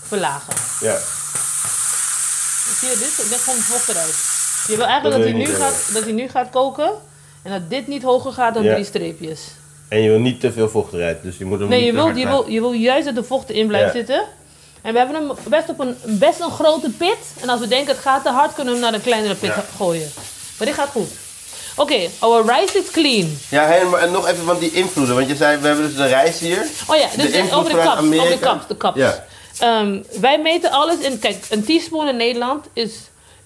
[0.07, 0.53] verlagen.
[0.79, 0.99] Ja.
[2.79, 3.25] Zie je dit?
[3.25, 4.34] Ik leg gewoon vocht eruit.
[4.67, 6.89] Je wil eigenlijk Dat hij nu gaat, dat hij nu gaat koken.
[7.43, 8.73] En dat dit niet hoger gaat dan Ja.
[8.73, 9.39] drie streepjes.
[9.89, 11.91] En je wil niet te veel vocht eruit, dus je moet hem Nee, niet je
[11.91, 13.97] te wil, hard je, wil, je wil juist dat de vocht erin blijft Ja.
[13.99, 14.23] zitten.
[14.81, 17.17] En we hebben hem best op een, best een grote pit.
[17.41, 19.49] En als we denken het gaat te hard, kunnen we hem naar een kleinere pit
[19.49, 19.63] Ja.
[19.77, 20.11] gooien.
[20.57, 21.09] Maar dit gaat goed.
[21.75, 23.37] Oké, our rice is clean.
[23.49, 23.99] Ja, helemaal.
[23.99, 25.15] En nog even, want die invloeden.
[25.15, 26.65] Want je zei, we hebben dus de rijst hier.
[26.87, 28.01] Oh ja, dus De over de kaps.
[28.01, 28.97] Over de kaps, de kaps.
[28.97, 29.25] Ja.
[29.59, 31.19] Ehm, wij meten alles in.
[31.19, 32.91] Kijk, een teaspoon in Nederland is,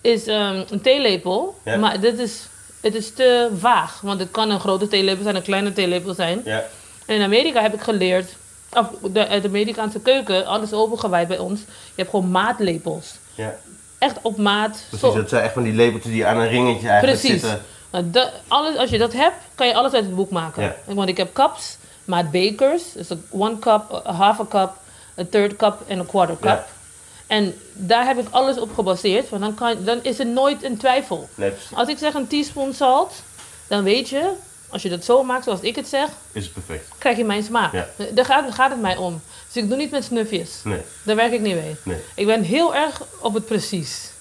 [0.02, 1.60] is ehm, een theelepel.
[1.66, 1.78] Ja.
[1.78, 2.48] Maar dit is,
[2.82, 4.00] het is te vaag.
[4.02, 6.42] Want het kan een grote theelepel zijn, een kleine theelepel zijn.
[6.46, 6.64] Ja.
[7.06, 8.36] En in Amerika heb ik geleerd,
[8.74, 11.60] of de, uit de Amerikaanse keuken, alles opengewijd bij ons.
[11.60, 13.12] Je hebt gewoon maatlepels.
[13.36, 13.56] ja.
[14.00, 14.84] Echt op maat.
[14.90, 17.42] Precies, dat zijn echt van die lepeltjes die aan een ringetje eigenlijk Precies.
[17.42, 17.62] zitten.
[17.92, 20.64] Nou, alles, als je dat hebt, kan je alles uit het boek maken.
[20.64, 20.76] Ja.
[20.86, 22.84] Want ik heb cups, maat bakers.
[22.94, 24.72] Dus een one cup, a half a cup,
[25.20, 26.66] a third cup en een quarter cup.
[27.30, 29.30] En daar heb ik alles op gebaseerd.
[29.30, 31.30] Want dan, kan, dan is er nooit een twijfel.
[31.36, 31.52] Nee.
[31.74, 33.14] Als ik zeg een teaspoon salt,
[33.68, 34.32] dan weet je,
[34.70, 36.88] als je dat zo maakt zoals ik het zeg, Is het perfect.
[36.98, 37.74] krijg je mijn smaak.
[37.74, 37.88] Ja.
[38.14, 39.22] Daar, gaat, daar gaat het mij om.
[39.52, 40.50] Dus ik doe niet met snufjes.
[40.64, 40.82] Nee.
[41.04, 41.76] Daar werk ik niet mee.
[41.84, 41.98] Nee.
[42.16, 44.12] Ik ben heel erg op het precies.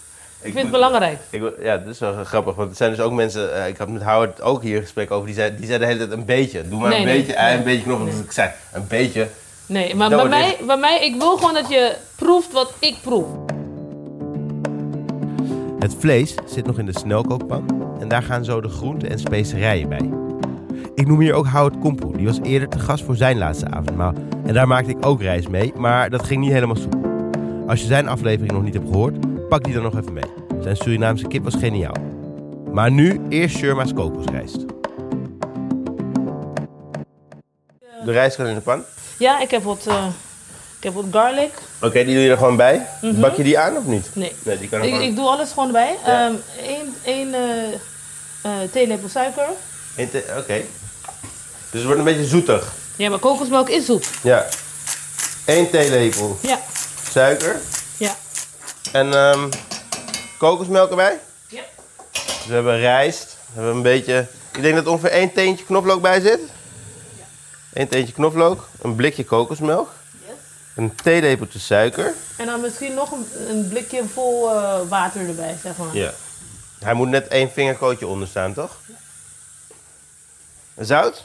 [0.40, 1.18] Ik vind het belangrijk.
[1.31, 3.88] Ik, ja, dat is wel grappig, want er zijn dus ook mensen, eh, ik had
[3.88, 6.25] met Howard ook hier een gesprek over, die zei, die zei de hele tijd een
[6.25, 6.68] beetje.
[6.68, 8.05] Doe maar een beetje, ei, een beetje knop.
[8.11, 9.29] Dus ik zei, een beetje.
[9.68, 12.96] Nee, maar Dat bij mij, bij mij, ik wil gewoon dat je proeft wat ik
[13.02, 13.26] proef.
[15.78, 19.88] Het vlees zit nog in de snelkookpan en daar gaan zo de groenten en specerijen
[19.88, 20.11] bij.
[20.94, 24.12] Ik noem hier ook Howard Kompoe, die was eerder te gast voor zijn laatste avondmaal.
[24.46, 27.00] En daar maakte ik ook rijst mee, maar dat ging niet helemaal soepel.
[27.66, 30.31] Als je zijn aflevering nog niet hebt gehoord, pak die dan nog even mee.
[30.61, 31.96] Zijn Surinaamse kip was geniaal.
[32.72, 34.64] Maar nu eerst Sherma's kokosrijst.
[38.04, 38.83] De rijst kan in de pan.
[39.18, 40.07] Ja, ik heb wat, eh,
[40.78, 41.52] ik heb wat garlic.
[41.83, 42.87] Oké, die doe je er gewoon bij.
[43.02, 44.07] Bak je die aan of niet?
[44.12, 45.02] Nee, Nee, die kan ik, gewoon...
[45.09, 45.96] ik doe alles gewoon erbij.
[46.07, 46.26] Ja.
[46.26, 47.72] Eén één, één eh,
[48.42, 49.46] eh, theelepel suiker.
[49.96, 50.62] Eén Oké.
[51.70, 52.72] Dus het wordt een beetje zoetig.
[52.96, 54.09] Ja, maar kokosmelk is zoet.
[54.22, 54.46] Ja.
[55.44, 56.61] Eén theelepel Ja,
[57.11, 57.61] suiker.
[57.96, 58.16] ja.
[58.92, 59.48] En ehm,
[60.38, 61.18] kokosmelk erbij.
[61.48, 61.62] ja.
[62.12, 63.37] Dus we hebben rijst.
[63.46, 64.26] We hebben een beetje...
[64.52, 66.40] Ik denk dat er ongeveer één teentje knoflook bij zit.
[67.79, 68.69] Eén teentje knoflook.
[68.83, 69.88] Een blikje kokosmelk.
[70.27, 70.35] Yes.
[70.75, 72.14] Een theelepeltje suiker.
[72.37, 75.97] En dan misschien nog een, een blikje vol eh, water erbij, zeg maar.
[75.97, 76.12] Ja.
[76.79, 78.79] Hij moet net één vingerkootje onder staan, toch?
[80.79, 81.25] Zout?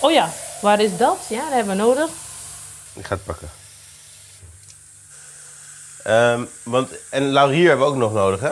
[0.00, 1.18] Oh ja, waar is dat?
[1.28, 2.08] Ja, dat hebben we nodig.
[2.92, 3.50] Ik ga het pakken.
[6.02, 8.50] Ehm, want, en laurier hebben we ook nog nodig, hè?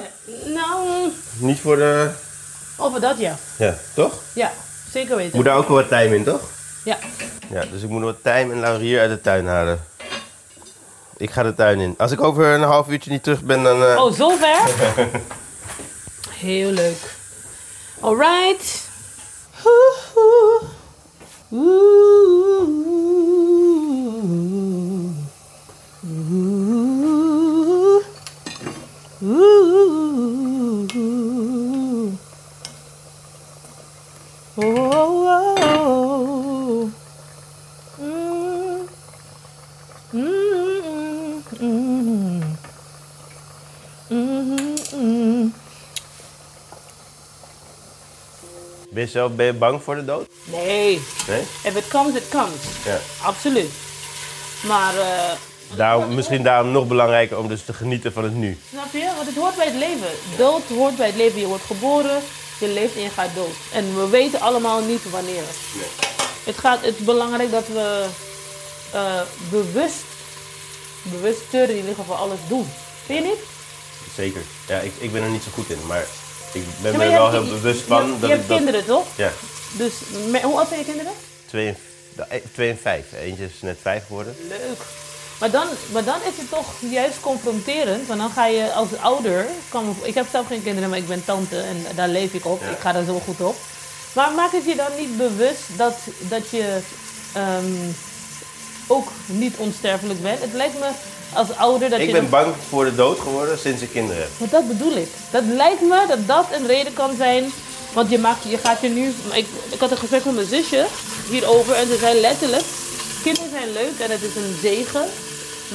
[0.53, 2.11] Nou, Niet voor de...
[2.76, 3.37] over dat ja.
[3.57, 4.22] Ja, toch?
[4.33, 4.53] Ja,
[4.90, 5.37] zeker weten.
[5.37, 6.40] Moet daar ook wel wat tijm in, toch?
[6.84, 6.98] Ja.
[7.50, 9.84] Ja, dus ik moet wat tijm en laurier uit de tuin halen.
[11.16, 11.94] Ik ga de tuin in.
[11.98, 13.84] Als ik over een half uurtje niet terug ben, dan...
[13.84, 14.60] eh, Oh, zover?
[16.46, 16.96] Heel leuk.
[18.00, 18.88] Alright.
[19.62, 20.60] Woehoe.
[21.48, 22.00] Woehoe.
[26.70, 28.02] Woehoe.
[30.40, 32.12] Woehoe.
[34.54, 36.90] Oh, oh, oh.
[37.98, 38.88] Mm.
[40.12, 42.42] Mm, mm,
[44.08, 45.52] mm, mm.
[49.12, 50.26] Ben, je zelf, ben je bang voor de dood?
[50.44, 51.40] Nee, Nee?
[51.62, 52.60] if it comes, it comes.
[52.84, 52.98] Ja.
[53.22, 53.70] Absoluut.
[54.60, 54.94] Maar,
[55.76, 58.58] Daarom, misschien daarom nog belangrijker om dus te genieten van het nu.
[58.70, 59.10] snap je?
[59.16, 60.08] Want het hoort bij het leven.
[60.36, 61.40] Dood hoort bij het leven.
[61.40, 62.22] Je wordt geboren,
[62.60, 63.54] je leeft en je gaat dood.
[63.72, 65.42] En we weten allemaal niet wanneer.
[66.44, 68.04] Het, gaat, het is belangrijk dat we
[68.92, 69.20] eh,
[69.50, 70.02] bewust,
[71.02, 72.70] bewuster in ieder geval alles doen.
[73.06, 73.38] Vind je niet?
[74.14, 74.42] Zeker.
[74.68, 76.06] Ja, ik, ik ben er niet zo goed in, maar
[76.52, 78.48] Ik ben Ja, er je wel heel je- bewust je van hebt- Je dat hebt
[78.48, 78.56] dat...
[78.56, 79.06] kinderen, toch?
[79.16, 79.32] Ja,
[79.72, 79.92] Dus
[80.42, 81.12] hoe oud zijn je kinderen?
[81.46, 81.74] twee
[82.28, 83.04] eh, twee en vijf.
[83.22, 84.36] Eentje is net vijf geworden.
[84.48, 84.78] Leuk.
[85.38, 88.06] Maar dan, maar dan is het toch juist confronterend.
[88.06, 89.46] Want dan ga je als ouder.
[89.68, 92.60] Kan ik heb zelf geen kinderen, maar ik ben tante en daar leef ik op.
[92.62, 92.68] Ja.
[92.68, 93.56] Ik ga daar zo goed op.
[94.12, 96.78] Maar maak het je dan niet bewust dat, dat je
[97.32, 97.74] ehm,
[98.86, 100.40] ook niet onsterfelijk bent?
[100.40, 100.88] Het lijkt me
[101.32, 102.12] als ouder dat Ik je.
[102.12, 104.30] ben bang voor de dood geworden sinds ik kinderen heb.
[104.38, 105.08] Maar dat bedoel ik.
[105.30, 107.52] Dat lijkt me dat dat een reden kan zijn.
[107.92, 109.06] Want je, maakt, je gaat je nu.
[109.32, 110.86] Ik, ik had een gesprek met mijn zusje
[111.30, 112.64] hierover en ze zei letterlijk:
[113.22, 115.04] Kinderen zijn leuk en het is een zegen.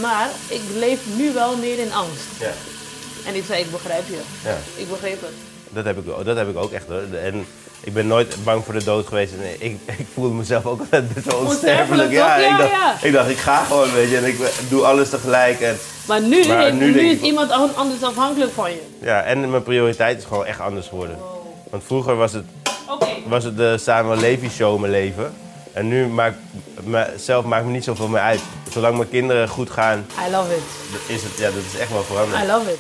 [0.02, 2.26] Maar ik leef nu wel meer in angst.
[2.40, 2.52] Ja.
[3.26, 4.20] En ik zei: Ik begrijp je.
[4.44, 4.58] ja.
[4.76, 5.34] Ik begreep het.
[5.70, 7.02] Dat heb, ik, dat heb ik ook echt hoor.
[7.24, 7.46] En
[7.86, 9.34] ik ben nooit bang voor de dood geweest.
[9.34, 12.12] En ik, ik voelde mezelf ook altijd best wel onsterfelijk.
[12.12, 12.98] Ja, ik, dacht, ja.
[13.02, 14.18] ik dacht, ik ga gewoon, weet je.
[14.18, 14.38] En ik
[14.70, 15.60] doe alles tegelijk.
[15.62, 18.82] En, Maar nu, Maar nu is ik- iemand an- anders afhankelijk van je.
[19.02, 21.18] ja, en mijn prioriteit is gewoon echt anders geworden.
[21.70, 22.46] Want vroeger was het,
[22.90, 23.08] Oké.
[23.28, 25.34] was het de Samuel Levy show mijn leven.
[25.74, 26.38] En nu maakt
[27.18, 28.40] zelf maakt me niet zoveel meer uit.
[28.72, 30.62] Zolang mijn kinderen goed gaan, I love it.
[31.16, 32.44] is het, ja, dat is echt wel veranderd.
[32.44, 32.80] I love it.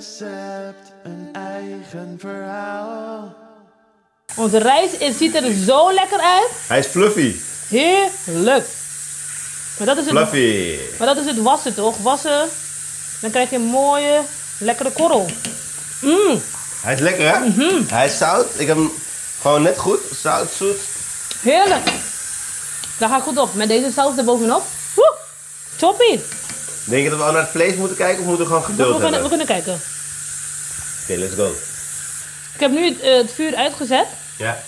[0.00, 3.34] Recept een eigen verhaal.
[4.36, 6.48] Onze rijst het ziet er zo lekker uit.
[6.68, 7.34] Hij is fluffy.
[7.68, 8.66] Heerlijk.
[9.78, 10.78] Maar dat is het Fluffy.
[10.98, 11.98] Maar dat is het wassen toch?
[11.98, 12.48] Wassen,
[13.20, 14.20] dan krijg je een mooie,
[14.58, 15.26] lekkere korrel.
[16.00, 16.42] Mmm,
[16.82, 17.38] Hij is lekker hè?
[17.48, 17.82] Mhm.
[17.86, 18.46] Hij is zout.
[18.56, 18.92] Ik heb hem
[19.40, 20.00] gewoon net goed.
[20.22, 20.76] Zout, zoet.
[21.40, 21.84] heerlijk.
[22.98, 23.54] Daar ga ik goed op.
[23.54, 24.62] Met deze saus erbovenop.
[24.94, 25.14] Woe,
[25.76, 26.24] toppie.
[26.86, 28.70] Denk je dat we al naar het vlees moeten kijken of moeten we gewoon We,
[28.70, 29.28] geduld kunnen, we hebben?
[29.28, 29.80] kunnen kijken.
[31.02, 31.50] Oké, let's go.
[32.54, 34.06] Ik heb nu het, eh, het vuur uitgezet.
[34.38, 34.62] Ja.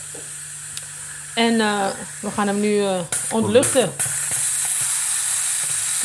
[1.34, 1.86] En eh,
[2.20, 3.00] we gaan hem nu eh,
[3.30, 3.92] ontluchten.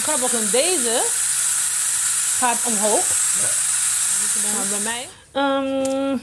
[0.04, 1.02] Grappig, en deze
[2.40, 3.06] gaat omhoog.
[4.58, 5.08] Maar bij mij...
[5.32, 6.18] Ehm,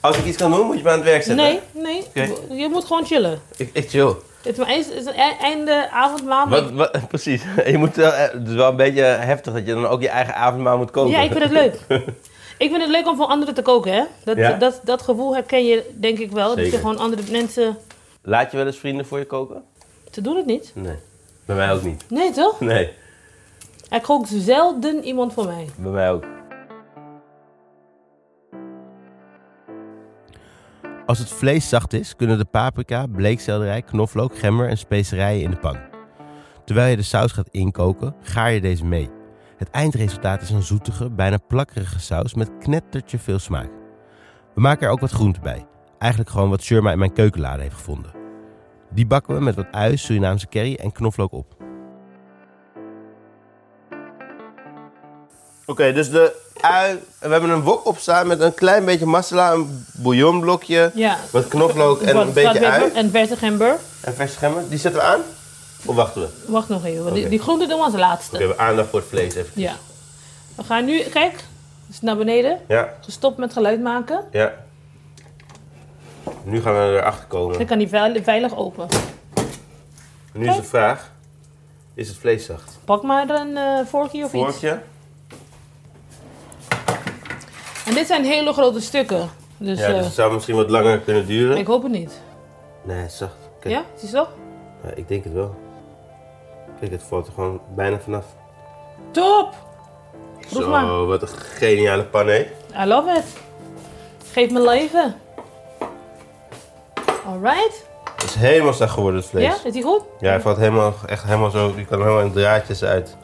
[0.00, 1.44] Als ik iets kan doen, moet je me aan het werk zetten.
[1.44, 1.60] nee,
[2.14, 2.32] nee.
[2.58, 3.42] Je moet gewoon chillen.
[3.56, 4.14] Ik, ik chill.
[4.42, 6.48] Het is, een e- einde avondmaal.
[6.48, 7.42] Wat, wat, precies.
[7.66, 10.34] Je moet eh, het is wel een beetje heftig dat je dan ook je eigen
[10.34, 11.10] avondmaal moet koken.
[11.10, 11.74] Ja, ik vind het leuk.
[12.64, 14.02] ik vind het leuk om voor anderen te koken, hè?
[14.24, 14.52] Dat, Ja?
[14.56, 16.56] dat, dat gevoel herken je, denk ik wel.
[16.56, 17.76] Dat je gewoon andere mensen.
[18.22, 19.62] Laat je wel eens vrienden voor je koken?
[20.10, 20.70] Ze doen het niet.
[20.74, 20.96] Nee.
[21.44, 22.04] Bij mij ook niet.
[22.08, 22.60] Nee, toch?
[22.60, 22.92] Nee,
[23.88, 25.66] Er kookt zelden iemand voor mij.
[25.76, 26.24] bij mij ook.
[31.10, 35.56] Als het vlees zacht is, kunnen de paprika, bleekselderij, knoflook, gember en specerijen in de
[35.56, 35.76] pan.
[36.64, 39.10] Terwijl je de saus gaat inkoken, gaar je deze mee.
[39.56, 43.70] Het eindresultaat is een zoetige, bijna plakkerige saus met knettertje veel smaak.
[44.54, 45.66] We maken er ook wat groenten bij.
[45.98, 48.12] Eigenlijk gewoon wat Shurma in mijn keukenlade heeft gevonden.
[48.90, 51.59] Die bakken we met wat ui, Surinaamse curry en knoflook op.
[55.70, 56.98] Oké, dus de ui.
[57.18, 61.18] We hebben een wok opstaan met een klein beetje masala, een bouillonblokje, Ja.
[61.30, 62.90] wat knoflook en Wat een beetje ui.
[62.94, 63.76] En verse gember.
[64.00, 64.68] En verse gember.
[64.68, 65.20] Die zetten we aan?
[65.84, 66.28] Of wachten we?
[66.52, 68.30] Wacht nog even, want die, die groenten doen we als laatste.
[68.38, 69.50] we hebben aandacht voor het vlees even.
[69.54, 69.72] Ja.
[70.54, 71.44] We gaan nu, kijk,
[72.00, 72.58] naar beneden.
[72.68, 74.24] Ja, Gestopt met geluid maken.
[74.30, 74.52] ja.
[76.44, 77.56] Nu gaan we erachter komen.
[77.58, 78.86] Dan kan die veil- veilig open.
[80.32, 81.10] Nu is de vraag:
[81.94, 82.78] is het vlees zacht?
[82.84, 84.42] Pak maar een eh vorkje of iets.
[84.42, 84.80] Vorkje?
[87.90, 89.30] En dit zijn hele grote stukken.
[89.56, 91.56] Dus, Ja, eh, dus het zou misschien wat langer kunnen duren.
[91.56, 92.20] ik hoop het niet.
[92.82, 93.32] Nee, het is zacht.
[93.60, 93.74] Kijk.
[93.74, 94.26] Ja, zie je zo?
[94.84, 95.54] Ja, ik denk het wel.
[96.80, 98.24] Kijk, het valt er gewoon bijna vanaf.
[99.10, 99.54] Top!
[100.50, 101.06] Proef Zo, maar.
[101.06, 102.38] wat een geniale pan, hè?
[102.82, 103.24] I love it.
[104.32, 105.14] Geef me leven.
[107.26, 107.88] Alright.
[108.14, 109.44] Het is helemaal zacht geworden, het vlees.
[109.44, 110.02] Ja, is die goed?
[110.20, 113.16] Ja, hij valt helemaal, echt helemaal zo, je kan helemaal in draadjes uit.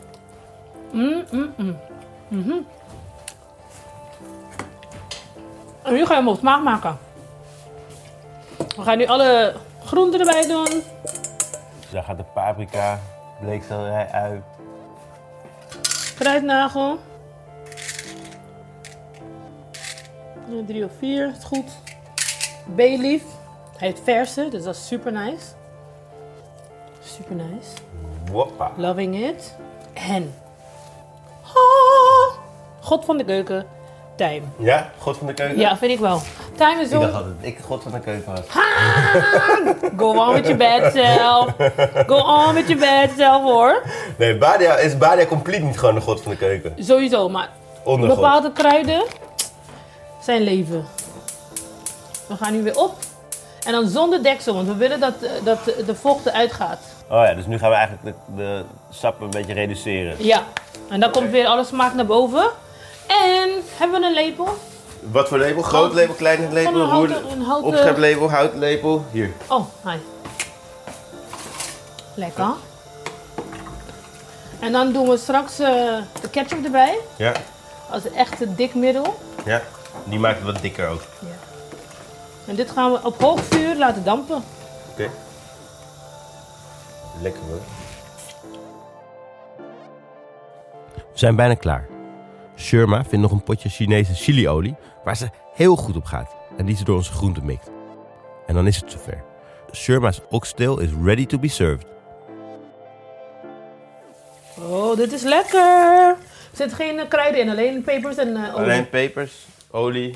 [0.92, 1.76] Mm, mm, mm.
[2.29, 2.55] Mhm.
[5.87, 6.99] En nu ga je hem op smaak maken.
[8.57, 10.83] We gaan nu alle groenten erbij doen.
[11.90, 13.01] Daar gaat de paprika,
[13.40, 14.42] bleekselderij, ui.
[16.14, 16.99] Kruidnagel.
[20.66, 21.70] Drie of vier, is goed.
[22.64, 23.22] Bayleaf.
[23.77, 25.46] Hij heeft verse, dus dat is super nice.
[27.01, 27.70] Super nice.
[28.31, 28.70] Woppa.
[28.77, 29.55] Loving it.
[29.92, 30.35] En.
[31.42, 32.38] Ah,
[32.81, 33.76] God van de keuken.
[34.16, 34.40] Time.
[34.59, 35.59] Ja, god van de keuken?
[35.59, 36.20] Ja, vind ik wel.
[36.57, 37.16] Time is Ik dacht zo.
[37.16, 38.40] altijd dat ik god van de keuken was.
[39.96, 41.52] Go on with your bad self.
[42.07, 43.83] Go on with your bad self hoor.
[44.18, 46.74] Nee, Badia, is Badia compleet niet gewoon de god van de keuken?
[46.79, 47.48] Sowieso, maar
[47.85, 48.16] Ondergod.
[48.16, 49.02] bepaalde kruiden
[50.20, 50.85] zijn leven.
[52.26, 52.94] We gaan nu weer op.
[53.66, 56.79] En dan zonder deksel, want we willen dat, eh, dat de vocht eruit gaat.
[57.11, 60.16] Oh ja, dus nu gaan we eigenlijk de, de sap een beetje reduceren.
[60.18, 60.42] Ja.
[60.88, 62.50] En dan komt weer alle smaak naar boven.
[63.07, 64.49] En hebben we een lepel?
[65.11, 65.62] Wat voor label?
[65.62, 69.05] Groot label, klein label, Gewoon een houten- roer- een houten- opscheplabel, houtlabel.
[69.11, 69.33] Hier.
[69.49, 69.97] Oh, hi.
[72.14, 72.51] Lekker.
[74.61, 75.69] En dan doen we straks eh,
[76.21, 76.99] de ketchup erbij.
[77.16, 77.33] Ja,
[77.90, 79.19] Als een echte dik middel.
[79.45, 79.62] ja.
[80.05, 81.03] Die maakt het wat dikker ook.
[81.19, 81.27] Ja.
[82.47, 84.45] En dit gaan we op hoog vuur laten dampen.
[84.92, 85.11] Oké.
[87.23, 87.61] Lekker hoor.
[90.95, 91.87] We zijn bijna klaar.
[92.57, 96.35] Sherma vindt nog een potje Chinese chiliolie waar ze heel goed op gaat.
[96.57, 97.71] En die ze door onze groenten mikt.
[98.47, 99.25] En dan is het zover.
[99.73, 101.87] Sherma's oxtail is ready to be served.
[104.59, 105.61] Oh, dit is lekker.
[105.61, 106.16] Er
[106.53, 108.55] zit geen eh, kruiden in, alleen pepers en eh, olie.
[108.55, 109.33] Alleen pepers,
[109.71, 110.14] olie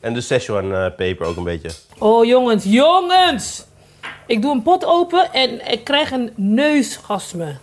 [0.00, 1.70] en de Szechuan eh, peper ook een beetje.
[1.98, 3.64] Oh jongens, jongens!
[4.26, 7.56] Ik doe een pot open en ik krijg een neusgasme.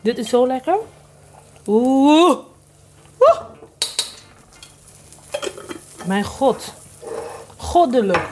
[0.00, 0.76] Dit is zo lekker.
[1.66, 2.38] Oeh.
[6.04, 6.72] Mijn god.
[7.56, 8.22] Goddelijk.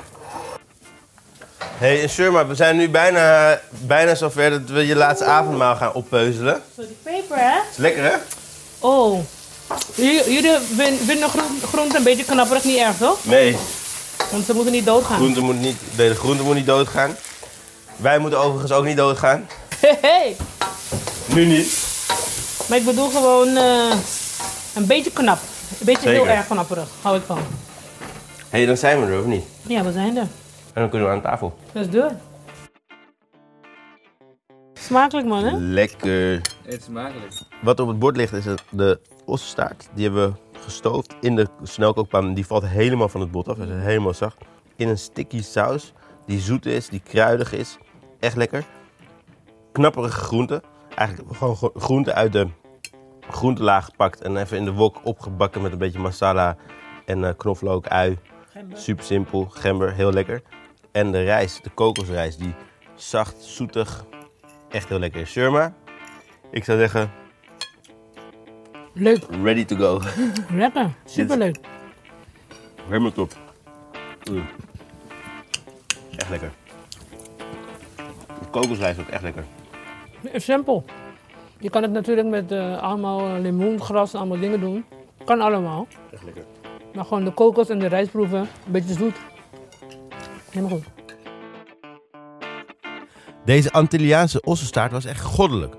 [1.58, 5.92] hey, en Sherma, we zijn nu bijna, bijna zover dat we je laatste avondmaal gaan
[5.92, 6.62] oppeuzelen.
[6.76, 7.58] Zo die peper, hè?
[7.70, 8.12] Is lekker hè?
[8.78, 9.20] Oh.
[9.94, 13.18] Jullie jullie vin- vinden groen- groenten een beetje knapperig, niet erg toch?
[13.24, 13.56] Nee,
[14.30, 15.16] Want ze moeten niet doodgaan.
[15.16, 17.16] groente moet niet, nee, de groente moet niet doodgaan.
[17.96, 19.48] Wij moeten overigens ook niet doodgaan.
[19.78, 20.36] Hey, hey.
[21.26, 21.78] Nu niet.
[22.68, 23.92] Maar ik bedoel gewoon eh,
[24.74, 25.38] een beetje knap.
[25.80, 27.38] Een beetje heel erg knapperig, hou ik van.
[27.38, 29.44] Hé, hey, dan zijn we er of niet?
[29.66, 30.22] Ja, we zijn er.
[30.72, 31.56] En dan kunnen we aan tafel.
[31.72, 32.12] Let's do it.
[34.74, 35.56] Smakelijk man, hè?
[35.58, 36.32] Lekker.
[36.62, 37.32] Het is smakelijk.
[37.62, 39.88] Wat op het bord ligt is de ossenstaart.
[39.94, 42.34] Die hebben we gestoofd in de snelkookpan.
[42.34, 43.56] Die valt helemaal van het bot af.
[43.56, 44.36] Hij is helemaal zacht.
[44.76, 45.92] In een sticky saus.
[46.26, 47.78] Die zoet is, die kruidig is.
[48.20, 48.64] Echt lekker.
[49.72, 50.62] Knapperige groenten.
[50.94, 52.48] Eigenlijk gewoon gro- groenten uit de
[53.30, 54.20] groentelaag gepakt.
[54.20, 56.56] En even in de wok opgebakken met een beetje masala
[57.04, 58.18] en eh, knoflook, ui.
[58.72, 59.46] Super simpel.
[59.50, 60.42] Gember, heel lekker.
[60.92, 62.38] En de rijst, de kokosrijst.
[62.38, 62.54] Die
[62.94, 64.04] zacht, zoetig.
[64.70, 65.26] Echt heel lekker.
[65.26, 65.74] Sherma,
[66.50, 67.10] ik zou zeggen,
[68.92, 69.22] Leuk.
[69.42, 70.00] ready to go.
[70.56, 70.90] Lekker.
[71.04, 71.56] Superleuk.
[72.88, 73.32] Helemaal top.
[74.30, 74.44] Mm.
[76.16, 76.50] Echt lekker.
[78.40, 79.44] De kokosrijst ook echt lekker.
[80.34, 80.84] Simpel.
[81.64, 84.84] Je kan het natuurlijk met eh, allemaal eh, limoengras en allemaal dingen doen.
[85.24, 85.86] Kan allemaal.
[86.12, 86.44] Echt lekker.
[86.94, 88.38] Maar gewoon de kokos en de rijst proeven.
[88.38, 89.16] Een beetje zoet.
[90.50, 90.84] Helemaal goed.
[93.44, 95.74] Deze Antilliaanse ossenstaart was echt goddelijk.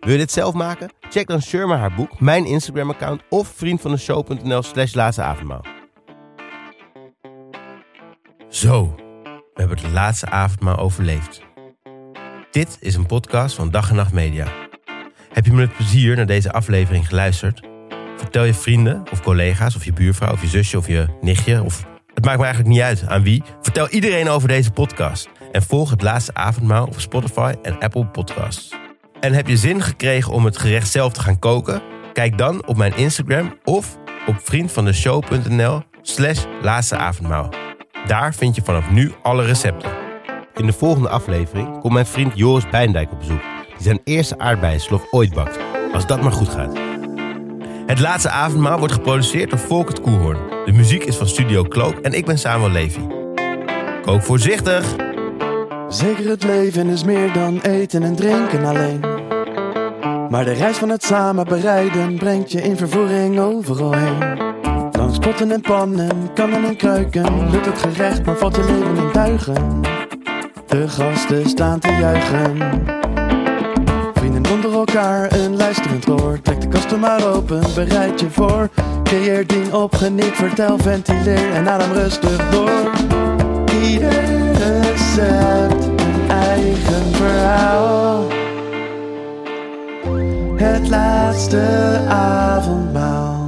[0.00, 0.90] Wil je dit zelf maken?
[1.00, 5.64] Check dan Sherma haar boek, mijn Instagram-account of vriendvandeshow.nl slash laatste avondmaal.
[8.48, 11.42] Zo, we hebben het laatste avondmaal overleefd.
[12.50, 14.61] Dit is een podcast van Dag en Nacht Media.
[15.32, 17.60] Heb je met plezier naar deze aflevering geluisterd?
[18.16, 21.84] Vertel je vrienden of collega's of je buurvrouw of je zusje of je nichtje of...
[22.14, 23.42] Het maakt me eigenlijk niet uit aan wie.
[23.60, 25.28] Vertel iedereen over deze podcast.
[25.52, 28.74] En volg het laatste avondmaal op Spotify en Apple Podcasts.
[29.20, 31.82] En heb je zin gekregen om het gerecht zelf te gaan koken?
[32.12, 37.48] Kijk dan op mijn Instagram of op vriendvandeshow.nl slash laatste avondmaal.
[38.06, 39.90] Daar vind je vanaf nu alle recepten.
[40.54, 43.51] In de volgende aflevering komt mijn vriend Joris Bijndijk op bezoek.
[43.82, 45.58] Die zijn eerste aardbeienslof ooit bakt.
[45.92, 46.78] Als dat maar goed gaat.
[47.86, 50.38] Het laatste avondmaal wordt geproduceerd door Volkert Koehoorn.
[50.64, 53.00] De muziek is van Studio Cloak en ik ben Samuel Levy.
[54.02, 54.96] Kook voorzichtig!
[55.88, 59.00] Zeker het leven is meer dan eten en drinken alleen.
[60.28, 64.38] Maar de reis van het samen bereiden brengt je in vervoering overal heen.
[64.92, 69.12] Langs potten en pannen, kannen en kruiken, lukt het gerecht, maar valt je leven in
[69.12, 69.80] duigen.
[70.66, 73.01] De gasten staan te juichen.
[74.52, 76.40] Onder elkaar, een luisterend oor.
[76.42, 78.68] Trek de kasten maar open, bereid je voor.
[79.02, 82.90] Creëer dien op, geniet, vertel, ventileer en adem rustig door.
[83.82, 88.26] Ieder recept een eigen verhaal.
[90.56, 93.41] Het laatste avondmaal.